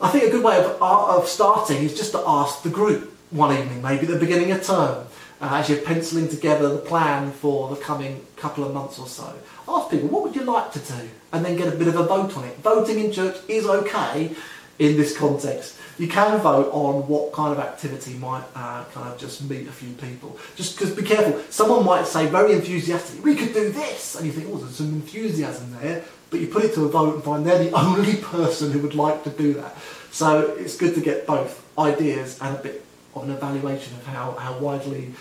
I 0.00 0.08
think 0.08 0.24
a 0.24 0.30
good 0.30 0.44
way 0.44 0.58
of, 0.58 0.80
uh, 0.82 1.16
of 1.16 1.28
starting 1.28 1.82
is 1.82 1.96
just 1.96 2.12
to 2.12 2.22
ask 2.26 2.62
the 2.62 2.70
group 2.70 3.16
one 3.30 3.56
evening, 3.56 3.82
maybe 3.82 4.02
at 4.02 4.08
the 4.08 4.18
beginning 4.18 4.50
of 4.52 4.64
term, 4.64 5.06
uh, 5.40 5.48
as 5.52 5.68
you're 5.68 5.80
penciling 5.80 6.28
together 6.28 6.68
the 6.68 6.78
plan 6.78 7.32
for 7.32 7.68
the 7.68 7.76
coming 7.76 8.24
couple 8.36 8.64
of 8.64 8.74
months 8.74 8.98
or 8.98 9.06
so. 9.06 9.34
Ask 9.68 9.90
people, 9.90 10.08
what 10.08 10.22
would 10.24 10.36
you 10.36 10.42
like 10.42 10.72
to 10.72 10.78
do? 10.80 11.08
And 11.32 11.44
then 11.44 11.56
get 11.56 11.72
a 11.72 11.76
bit 11.76 11.88
of 11.88 11.96
a 11.96 12.02
vote 12.02 12.36
on 12.36 12.44
it. 12.44 12.56
Voting 12.58 12.98
in 12.98 13.12
church 13.12 13.36
is 13.48 13.66
okay 13.66 14.34
in 14.78 14.96
this 14.96 15.16
context 15.16 15.78
you 15.98 16.08
can 16.08 16.38
vote 16.40 16.70
on 16.72 17.06
what 17.06 17.32
kind 17.32 17.52
of 17.52 17.58
activity 17.58 18.14
might 18.14 18.44
uh, 18.54 18.84
kind 18.92 19.08
of 19.08 19.18
just 19.18 19.48
meet 19.48 19.68
a 19.68 19.72
few 19.72 19.92
people. 19.94 20.38
Just 20.56 20.76
because 20.76 20.94
be 20.94 21.02
careful, 21.02 21.40
someone 21.50 21.84
might 21.84 22.06
say 22.06 22.26
very 22.26 22.52
enthusiastically, 22.52 23.20
we 23.22 23.36
could 23.36 23.52
do 23.52 23.70
this, 23.70 24.16
and 24.16 24.26
you 24.26 24.32
think, 24.32 24.48
oh, 24.50 24.56
there's 24.56 24.76
some 24.76 24.88
enthusiasm 24.88 25.76
there, 25.80 26.02
but 26.30 26.40
you 26.40 26.48
put 26.48 26.64
it 26.64 26.74
to 26.74 26.84
a 26.86 26.88
vote 26.88 27.14
and 27.14 27.24
find 27.24 27.44
they're 27.44 27.62
the 27.62 27.70
only 27.78 28.16
person 28.16 28.72
who 28.72 28.78
would 28.80 28.94
like 28.94 29.22
to 29.24 29.30
do 29.30 29.52
that. 29.54 29.76
So 30.10 30.54
it's 30.58 30.76
good 30.76 30.94
to 30.94 31.00
get 31.00 31.26
both 31.26 31.64
ideas 31.78 32.38
and 32.40 32.56
a 32.56 32.60
bit 32.60 32.84
of 33.14 33.24
an 33.24 33.30
evaluation 33.30 33.94
of 33.94 34.06
how, 34.06 34.32
how 34.32 34.58
widely 34.58 35.12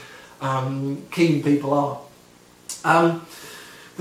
um, 0.41 1.05
keen 1.11 1.43
people 1.43 1.73
are. 1.73 1.99
Um, 2.83 3.25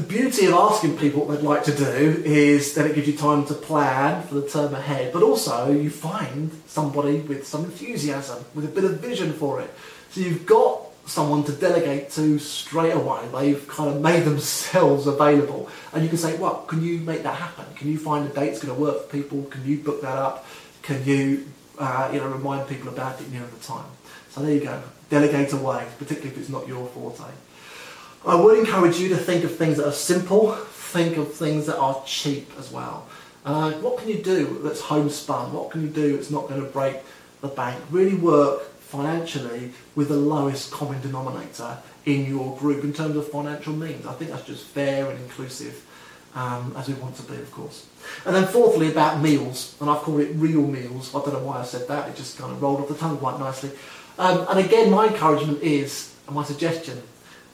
the 0.00 0.06
beauty 0.06 0.46
of 0.46 0.54
asking 0.54 0.96
people 0.96 1.26
what 1.26 1.36
they'd 1.36 1.46
like 1.46 1.62
to 1.64 1.76
do 1.76 2.22
is 2.24 2.72
that 2.74 2.86
it 2.86 2.94
gives 2.94 3.06
you 3.06 3.16
time 3.16 3.44
to 3.44 3.52
plan 3.52 4.22
for 4.26 4.36
the 4.36 4.48
term 4.48 4.74
ahead, 4.74 5.12
but 5.12 5.22
also 5.22 5.70
you 5.70 5.90
find 5.90 6.50
somebody 6.66 7.20
with 7.20 7.46
some 7.46 7.64
enthusiasm, 7.66 8.42
with 8.54 8.64
a 8.64 8.68
bit 8.68 8.84
of 8.84 8.98
vision 9.00 9.32
for 9.34 9.60
it. 9.60 9.70
So 10.10 10.22
you've 10.22 10.46
got 10.46 10.80
someone 11.04 11.44
to 11.44 11.52
delegate 11.52 12.10
to 12.12 12.38
straight 12.38 12.92
away. 12.92 13.28
They've 13.34 13.68
kind 13.68 13.94
of 13.94 14.00
made 14.00 14.24
themselves 14.30 15.06
available. 15.06 15.68
And 15.92 16.02
you 16.02 16.08
can 16.08 16.18
say, 16.18 16.38
well, 16.38 16.62
can 16.62 16.82
you 16.82 17.00
make 17.00 17.22
that 17.24 17.34
happen? 17.34 17.66
Can 17.74 17.88
you 17.88 17.98
find 17.98 18.26
a 18.26 18.32
date 18.32 18.46
that's 18.46 18.64
going 18.64 18.74
to 18.74 18.80
work 18.80 19.02
for 19.02 19.08
people? 19.12 19.42
Can 19.44 19.66
you 19.66 19.78
book 19.78 20.00
that 20.00 20.16
up? 20.16 20.46
Can 20.80 21.04
you, 21.04 21.46
uh, 21.78 22.08
you 22.10 22.20
know, 22.20 22.28
remind 22.28 22.68
people 22.68 22.88
about 22.88 23.20
it 23.20 23.30
near 23.30 23.42
the 23.42 23.62
time? 23.62 23.90
So 24.30 24.40
there 24.40 24.54
you 24.54 24.60
go. 24.60 24.82
Delegate 25.10 25.52
away, 25.52 25.86
particularly 25.98 26.30
if 26.30 26.38
it's 26.38 26.48
not 26.48 26.66
your 26.66 26.86
forte. 26.86 27.24
I 28.26 28.34
would 28.34 28.58
encourage 28.58 28.98
you 28.98 29.08
to 29.10 29.16
think 29.16 29.44
of 29.44 29.56
things 29.56 29.78
that 29.78 29.86
are 29.86 29.92
simple, 29.92 30.52
think 30.52 31.16
of 31.16 31.32
things 31.32 31.66
that 31.66 31.78
are 31.78 32.02
cheap 32.04 32.50
as 32.58 32.70
well. 32.70 33.08
Uh, 33.46 33.72
what 33.72 33.98
can 33.98 34.08
you 34.10 34.22
do 34.22 34.60
that's 34.62 34.80
homespun? 34.80 35.52
What 35.54 35.70
can 35.70 35.80
you 35.82 35.88
do 35.88 36.16
that's 36.16 36.30
not 36.30 36.46
going 36.46 36.60
to 36.60 36.66
break 36.66 36.96
the 37.40 37.48
bank? 37.48 37.82
Really 37.90 38.16
work 38.16 38.62
financially 38.80 39.72
with 39.94 40.08
the 40.08 40.16
lowest 40.16 40.70
common 40.70 41.00
denominator 41.00 41.78
in 42.04 42.26
your 42.26 42.54
group 42.58 42.84
in 42.84 42.92
terms 42.92 43.16
of 43.16 43.26
financial 43.30 43.72
means. 43.72 44.04
I 44.04 44.12
think 44.12 44.30
that's 44.30 44.46
just 44.46 44.66
fair 44.66 45.10
and 45.10 45.18
inclusive 45.20 45.86
um, 46.34 46.74
as 46.76 46.88
we 46.88 46.94
want 46.94 47.16
to 47.16 47.22
be, 47.22 47.36
of 47.36 47.50
course. 47.50 47.86
And 48.26 48.34
then 48.36 48.46
fourthly, 48.46 48.90
about 48.90 49.22
meals, 49.22 49.76
and 49.80 49.88
I've 49.88 49.98
called 49.98 50.20
it 50.20 50.32
real 50.34 50.66
meals. 50.66 51.14
I 51.14 51.20
don't 51.20 51.32
know 51.32 51.40
why 51.40 51.60
I 51.60 51.64
said 51.64 51.88
that, 51.88 52.08
it 52.08 52.16
just 52.16 52.38
kind 52.38 52.52
of 52.52 52.60
rolled 52.60 52.80
off 52.80 52.88
the 52.88 52.94
tongue 52.94 53.16
quite 53.16 53.38
nicely. 53.38 53.70
Um, 54.18 54.46
and 54.50 54.58
again, 54.58 54.90
my 54.90 55.06
encouragement 55.06 55.62
is, 55.62 56.14
and 56.26 56.36
my 56.36 56.44
suggestion, 56.44 57.02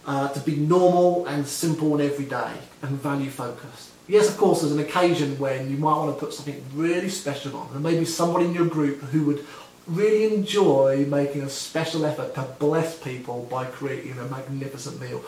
uh, 0.07 0.29
to 0.29 0.40
be 0.40 0.57
normal 0.57 1.27
and 1.27 1.47
simple 1.47 1.92
and 1.95 2.03
everyday 2.11 2.53
and 2.83 2.90
value 3.01 3.31
focused. 3.31 3.90
Yes, 4.09 4.29
of 4.29 4.37
course, 4.37 4.61
there's 4.61 4.73
an 4.73 4.79
occasion 4.79 5.37
when 5.38 5.69
you 5.69 5.77
might 5.77 5.97
want 5.97 6.14
to 6.14 6.25
put 6.25 6.33
something 6.33 6.62
really 6.75 7.09
special 7.09 7.57
on, 7.57 7.69
and 7.75 7.83
maybe 7.83 8.05
somebody 8.05 8.45
in 8.45 8.55
your 8.55 8.66
group 8.66 9.01
who 9.01 9.25
would 9.25 9.45
really 9.88 10.33
enjoy 10.33 11.05
making 11.07 11.42
a 11.42 11.49
special 11.51 12.07
effort 12.07 12.35
to 12.37 12.42
bless 12.61 12.99
people 12.99 13.49
by 13.51 13.64
creating 13.64 14.12
a 14.19 14.25
magnificent 14.27 15.01
meal. 15.01 15.19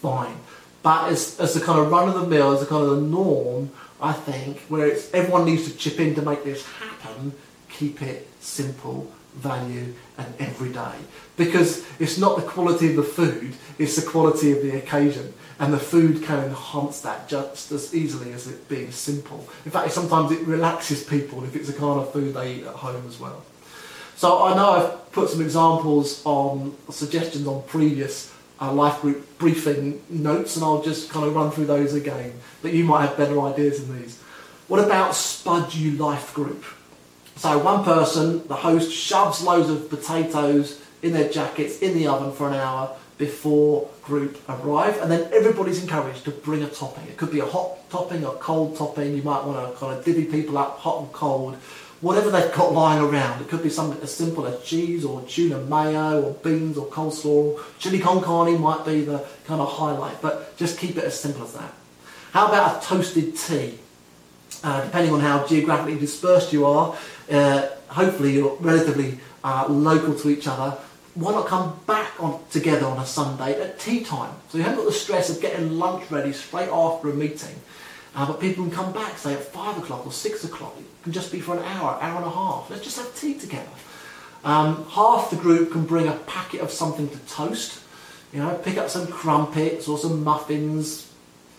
Fine. 0.00 0.36
But 0.84 1.10
as, 1.10 1.38
as 1.40 1.54
the 1.54 1.60
kind 1.60 1.80
of 1.80 1.90
run 1.90 2.08
of 2.08 2.14
the 2.14 2.26
mill, 2.26 2.52
as 2.52 2.60
the 2.60 2.66
kind 2.66 2.84
of 2.84 2.90
the 2.90 3.02
norm, 3.02 3.70
I 4.00 4.12
think, 4.12 4.60
where 4.62 4.86
it's 4.86 5.12
everyone 5.14 5.44
needs 5.44 5.70
to 5.70 5.76
chip 5.76 5.98
in 6.00 6.14
to 6.16 6.22
make 6.22 6.44
this 6.44 6.64
happen, 6.66 7.32
keep 7.68 8.02
it 8.02 8.28
simple 8.40 9.10
value 9.34 9.94
and 10.18 10.34
every 10.38 10.70
day. 10.72 10.94
Because 11.36 11.84
it's 11.98 12.18
not 12.18 12.36
the 12.36 12.42
quality 12.42 12.90
of 12.90 12.96
the 12.96 13.02
food, 13.02 13.54
it's 13.78 13.96
the 13.96 14.08
quality 14.08 14.52
of 14.52 14.62
the 14.62 14.76
occasion. 14.76 15.32
And 15.58 15.72
the 15.72 15.78
food 15.78 16.22
can 16.24 16.44
enhance 16.44 17.00
that 17.02 17.28
just 17.28 17.70
as 17.72 17.94
easily 17.94 18.32
as 18.32 18.48
it 18.48 18.68
being 18.68 18.90
simple. 18.90 19.46
In 19.64 19.70
fact, 19.70 19.92
sometimes 19.92 20.32
it 20.32 20.46
relaxes 20.46 21.04
people 21.04 21.44
if 21.44 21.54
it's 21.54 21.68
the 21.68 21.78
kind 21.78 22.00
of 22.00 22.12
food 22.12 22.34
they 22.34 22.54
eat 22.54 22.64
at 22.64 22.74
home 22.74 23.06
as 23.06 23.20
well. 23.20 23.44
So 24.16 24.42
I 24.42 24.54
know 24.54 24.70
I've 24.70 25.12
put 25.12 25.30
some 25.30 25.40
examples 25.40 26.22
on 26.24 26.76
suggestions 26.90 27.46
on 27.46 27.62
previous 27.64 28.32
uh, 28.60 28.72
life 28.72 29.00
group 29.00 29.38
briefing 29.38 30.02
notes, 30.08 30.56
and 30.56 30.64
I'll 30.64 30.82
just 30.82 31.10
kind 31.10 31.26
of 31.26 31.34
run 31.34 31.50
through 31.50 31.66
those 31.66 31.94
again. 31.94 32.32
But 32.60 32.72
you 32.72 32.84
might 32.84 33.06
have 33.06 33.16
better 33.16 33.40
ideas 33.40 33.84
than 33.84 34.00
these. 34.00 34.20
What 34.68 34.84
about 34.84 35.14
Spud 35.14 35.74
You 35.74 35.92
Life 35.92 36.32
Group? 36.34 36.64
So 37.36 37.58
one 37.58 37.84
person, 37.84 38.46
the 38.46 38.54
host, 38.54 38.92
shoves 38.92 39.42
loads 39.42 39.68
of 39.68 39.88
potatoes 39.88 40.80
in 41.02 41.12
their 41.12 41.28
jackets 41.28 41.78
in 41.78 41.94
the 41.94 42.06
oven 42.06 42.32
for 42.32 42.48
an 42.48 42.54
hour 42.54 42.96
before 43.18 43.88
group 44.02 44.38
arrive, 44.48 45.00
and 45.00 45.10
then 45.10 45.32
everybody's 45.32 45.82
encouraged 45.82 46.24
to 46.24 46.30
bring 46.30 46.62
a 46.62 46.68
topping. 46.68 47.06
It 47.08 47.16
could 47.16 47.30
be 47.30 47.40
a 47.40 47.46
hot 47.46 47.88
topping, 47.90 48.24
a 48.24 48.30
cold 48.32 48.76
topping. 48.76 49.16
You 49.16 49.22
might 49.22 49.44
want 49.44 49.72
to 49.72 49.78
kind 49.78 49.96
of 49.96 50.04
divvy 50.04 50.24
people 50.24 50.58
up, 50.58 50.78
hot 50.78 51.02
and 51.02 51.12
cold, 51.12 51.54
whatever 52.00 52.30
they've 52.30 52.52
got 52.52 52.72
lying 52.72 53.02
around. 53.02 53.40
It 53.40 53.48
could 53.48 53.62
be 53.62 53.70
something 53.70 54.02
as 54.02 54.14
simple 54.14 54.46
as 54.46 54.62
cheese 54.64 55.04
or 55.04 55.22
tuna 55.22 55.58
mayo 55.60 56.22
or 56.22 56.32
beans 56.34 56.76
or 56.76 56.86
coleslaw. 56.86 57.60
Chili 57.78 58.00
con 58.00 58.22
carne 58.22 58.60
might 58.60 58.84
be 58.84 59.02
the 59.02 59.24
kind 59.46 59.60
of 59.60 59.70
highlight, 59.70 60.20
but 60.20 60.56
just 60.56 60.78
keep 60.78 60.96
it 60.96 61.04
as 61.04 61.18
simple 61.18 61.44
as 61.44 61.52
that. 61.54 61.72
How 62.32 62.48
about 62.48 62.82
a 62.82 62.86
toasted 62.86 63.36
tea? 63.36 63.78
Uh, 64.64 64.84
depending 64.84 65.12
on 65.12 65.20
how 65.20 65.44
geographically 65.46 65.98
dispersed 65.98 66.52
you 66.52 66.66
are, 66.66 66.96
uh, 67.32 67.68
hopefully 67.88 68.32
you're 68.32 68.56
relatively 68.60 69.18
uh, 69.42 69.66
local 69.68 70.14
to 70.14 70.30
each 70.30 70.46
other, 70.46 70.76
why 71.14 71.32
not 71.32 71.46
come 71.46 71.78
back 71.86 72.12
on, 72.22 72.42
together 72.50 72.86
on 72.86 72.98
a 72.98 73.06
Sunday 73.06 73.60
at 73.60 73.78
tea 73.78 74.02
time? 74.02 74.34
So 74.48 74.58
you 74.58 74.64
haven't 74.64 74.78
got 74.78 74.86
the 74.86 74.92
stress 74.92 75.28
of 75.28 75.42
getting 75.42 75.78
lunch 75.78 76.10
ready 76.10 76.32
straight 76.32 76.70
after 76.70 77.10
a 77.10 77.14
meeting. 77.14 77.54
Uh, 78.14 78.26
but 78.26 78.40
people 78.40 78.64
can 78.64 78.72
come 78.72 78.92
back, 78.92 79.16
say 79.18 79.34
at 79.34 79.42
5 79.42 79.78
o'clock 79.78 80.06
or 80.06 80.12
6 80.12 80.44
o'clock. 80.44 80.74
It 80.78 80.84
can 81.02 81.12
just 81.12 81.32
be 81.32 81.40
for 81.40 81.56
an 81.56 81.64
hour, 81.64 81.98
hour 82.00 82.16
and 82.16 82.26
a 82.26 82.30
half. 82.30 82.68
Let's 82.70 82.84
just 82.84 82.98
have 82.98 83.14
tea 83.14 83.34
together. 83.38 83.68
Um, 84.44 84.86
half 84.90 85.30
the 85.30 85.36
group 85.36 85.72
can 85.72 85.84
bring 85.84 86.08
a 86.08 86.12
packet 86.12 86.60
of 86.60 86.70
something 86.70 87.08
to 87.08 87.18
toast. 87.20 87.80
You 88.32 88.40
know, 88.40 88.54
pick 88.62 88.76
up 88.76 88.88
some 88.88 89.06
crumpets 89.06 89.88
or 89.88 89.98
some 89.98 90.24
muffins, 90.24 91.11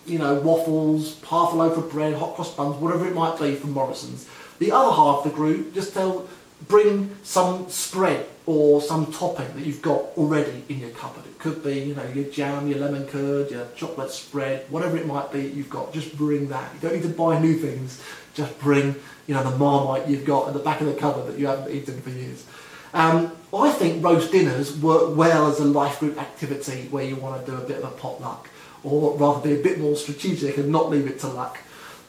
you 0.06 0.20
know, 0.20 0.36
waffles, 0.36 1.22
half 1.24 1.54
a 1.54 1.56
loaf 1.56 1.78
of 1.78 1.92
bread, 1.92 2.14
hot 2.14 2.36
cross 2.36 2.54
buns, 2.54 2.76
whatever 2.78 3.08
it 3.08 3.14
might 3.14 3.40
be 3.40 3.56
from 3.56 3.72
Morrison's. 3.72 4.28
The 4.60 4.72
other 4.72 4.92
half 4.92 5.26
of 5.26 5.32
the 5.32 5.36
group 5.36 5.74
just 5.74 5.94
tell, 5.94 6.28
bring 6.68 7.16
some 7.24 7.70
spread 7.70 8.28
or 8.46 8.82
some 8.82 9.12
topping 9.12 9.54
that 9.56 9.66
you've 9.66 9.82
got 9.82 10.02
already 10.18 10.64
in 10.70 10.80
your 10.80 10.90
cupboard. 10.92 11.26
It 11.26 11.40
could 11.40 11.64
be, 11.64 11.80
you 11.80 11.96
know, 11.96 12.06
your 12.14 12.26
jam, 12.26 12.68
your 12.68 12.80
lemon 12.80 13.08
curd, 13.08 13.52
your 13.52 13.68
chocolate 13.76 14.12
spread, 14.12 14.66
whatever 14.70 14.98
it 14.98 15.08
might 15.08 15.32
be 15.32 15.42
you've 15.42 15.70
got. 15.70 15.94
Just 15.94 16.18
bring 16.18 16.50
that. 16.50 16.74
You 16.76 16.80
don't 16.82 16.94
need 16.94 17.04
to 17.04 17.10
buy 17.10 17.40
new 17.40 17.58
things. 17.58 18.02
Just 18.34 18.58
bring, 18.60 18.96
you 19.28 19.34
know, 19.34 19.50
the 19.50 19.58
marmite 19.58 20.08
you've 20.10 20.26
got 20.26 20.48
at 20.48 20.54
the 20.54 20.60
back 20.60 20.82
of 20.82 20.88
the 20.88 20.94
cupboard 20.94 21.28
that 21.32 21.40
you 21.40 21.48
haven't 21.48 21.74
eaten 21.74 22.02
for 22.02 22.10
years. 22.10 22.46
Um, 22.94 23.32
I 23.54 23.72
think 23.72 24.04
roast 24.04 24.32
dinners 24.32 24.78
work 24.80 25.16
well 25.16 25.48
as 25.48 25.60
a 25.60 25.66
life 25.66 26.00
group 26.00 26.20
activity 26.20 26.88
where 26.92 27.04
you 27.04 27.16
want 27.16 27.44
to 27.44 27.52
do 27.52 27.58
a 27.58 27.62
bit 27.62 27.78
of 27.78 27.86
a 27.86 27.96
potluck, 27.96 28.50
or 28.84 29.16
rather 29.18 29.42
be 29.42 29.60
a 29.60 29.64
bit 29.64 29.80
more 29.80 29.96
strategic 29.96 30.58
and 30.58 30.70
not 30.70 30.90
leave 30.90 31.08
it 31.08 31.20
to 31.20 31.28
luck. 31.28 31.60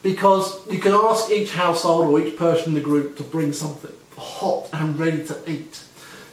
because 0.05 0.61
you 0.71 0.77
can 0.77 0.93
ask 0.93 1.31
each 1.31 1.51
household 1.51 2.05
or 2.05 2.21
each 2.21 2.37
person 2.37 2.67
in 2.69 2.73
the 2.75 2.79
group 2.79 3.17
to 3.17 3.23
bring 3.23 3.51
something 3.51 3.91
hot 4.15 4.69
and 4.71 4.99
ready 4.99 5.25
to 5.25 5.35
eat. 5.49 5.83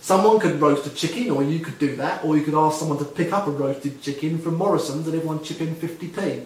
Someone 0.02 0.38
could 0.38 0.60
roast 0.60 0.86
a 0.86 0.94
chicken, 0.94 1.30
or 1.30 1.42
you 1.42 1.60
could 1.60 1.78
do 1.78 1.96
that, 1.96 2.22
or 2.22 2.36
you 2.36 2.42
could 2.42 2.54
ask 2.54 2.78
someone 2.78 2.98
to 2.98 3.04
pick 3.06 3.32
up 3.32 3.46
a 3.46 3.50
roasted 3.50 4.02
chicken 4.02 4.36
from 4.38 4.56
Morrison's 4.56 5.06
and 5.06 5.16
everyone 5.16 5.42
chip 5.42 5.62
in 5.62 5.74
50p. 5.74 6.44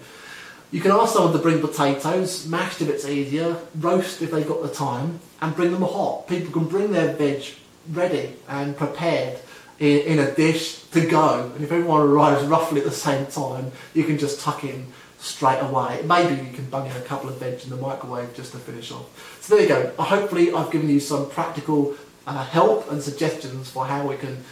You 0.70 0.80
can 0.80 0.92
ask 0.92 1.14
someone 1.14 1.32
to 1.32 1.40
bring 1.40 1.60
potatoes, 1.60 2.46
mashed 2.46 2.80
if 2.82 2.88
it's 2.88 3.08
easier, 3.08 3.56
roast 3.80 4.22
if 4.22 4.30
they've 4.30 4.46
got 4.46 4.62
the 4.62 4.68
time, 4.68 5.18
and 5.40 5.56
bring 5.56 5.72
them 5.72 5.82
hot. 5.82 6.28
People 6.28 6.52
can 6.52 6.68
bring 6.68 6.92
their 6.92 7.12
veg 7.14 7.42
ready 7.90 8.36
and 8.48 8.76
prepared 8.76 9.40
in, 9.78 9.98
in 10.00 10.18
a 10.18 10.30
dish 10.34 10.82
to 10.92 11.06
go. 11.06 11.50
And 11.54 11.64
if 11.64 11.72
everyone 11.72 12.02
arrives 12.02 12.44
roughly 12.46 12.80
at 12.80 12.86
the 12.86 12.92
same 12.92 13.26
time, 13.26 13.72
you 13.94 14.04
can 14.04 14.18
just 14.18 14.40
tuck 14.40 14.64
in 14.64 14.86
straight 15.18 15.60
away. 15.60 16.02
Maybe 16.04 16.42
you 16.42 16.52
can 16.52 16.66
bung 16.66 16.86
in 16.86 16.96
a 16.96 17.00
couple 17.00 17.28
of 17.28 17.38
veg 17.38 17.62
in 17.64 17.70
the 17.70 17.76
microwave 17.76 18.34
just 18.34 18.52
to 18.52 18.58
finish 18.58 18.92
off. 18.92 19.38
So 19.40 19.54
there 19.54 19.62
you 19.62 19.68
go. 19.68 20.02
Hopefully 20.02 20.52
I've 20.52 20.70
given 20.70 20.88
you 20.88 21.00
some 21.00 21.28
practical 21.30 21.96
uh, 22.26 22.44
help 22.44 22.90
and 22.90 23.02
suggestions 23.02 23.70
for 23.70 23.86
how 23.86 24.06
we 24.06 24.16
can 24.16 24.44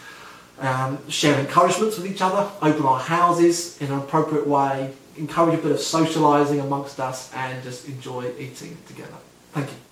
um, 0.58 0.98
share 1.10 1.38
encouragements 1.38 1.98
with 1.98 2.06
each 2.06 2.22
other, 2.22 2.50
open 2.62 2.86
our 2.86 3.00
houses 3.00 3.80
in 3.80 3.90
an 3.90 3.98
appropriate 3.98 4.46
way, 4.46 4.92
encourage 5.16 5.58
a 5.58 5.62
bit 5.62 5.72
of 5.72 5.78
socialising 5.78 6.60
amongst 6.60 7.00
us 7.00 7.32
and 7.34 7.62
just 7.62 7.88
enjoy 7.88 8.30
eating 8.38 8.76
together. 8.86 9.16
Thank 9.52 9.70
you. 9.70 9.83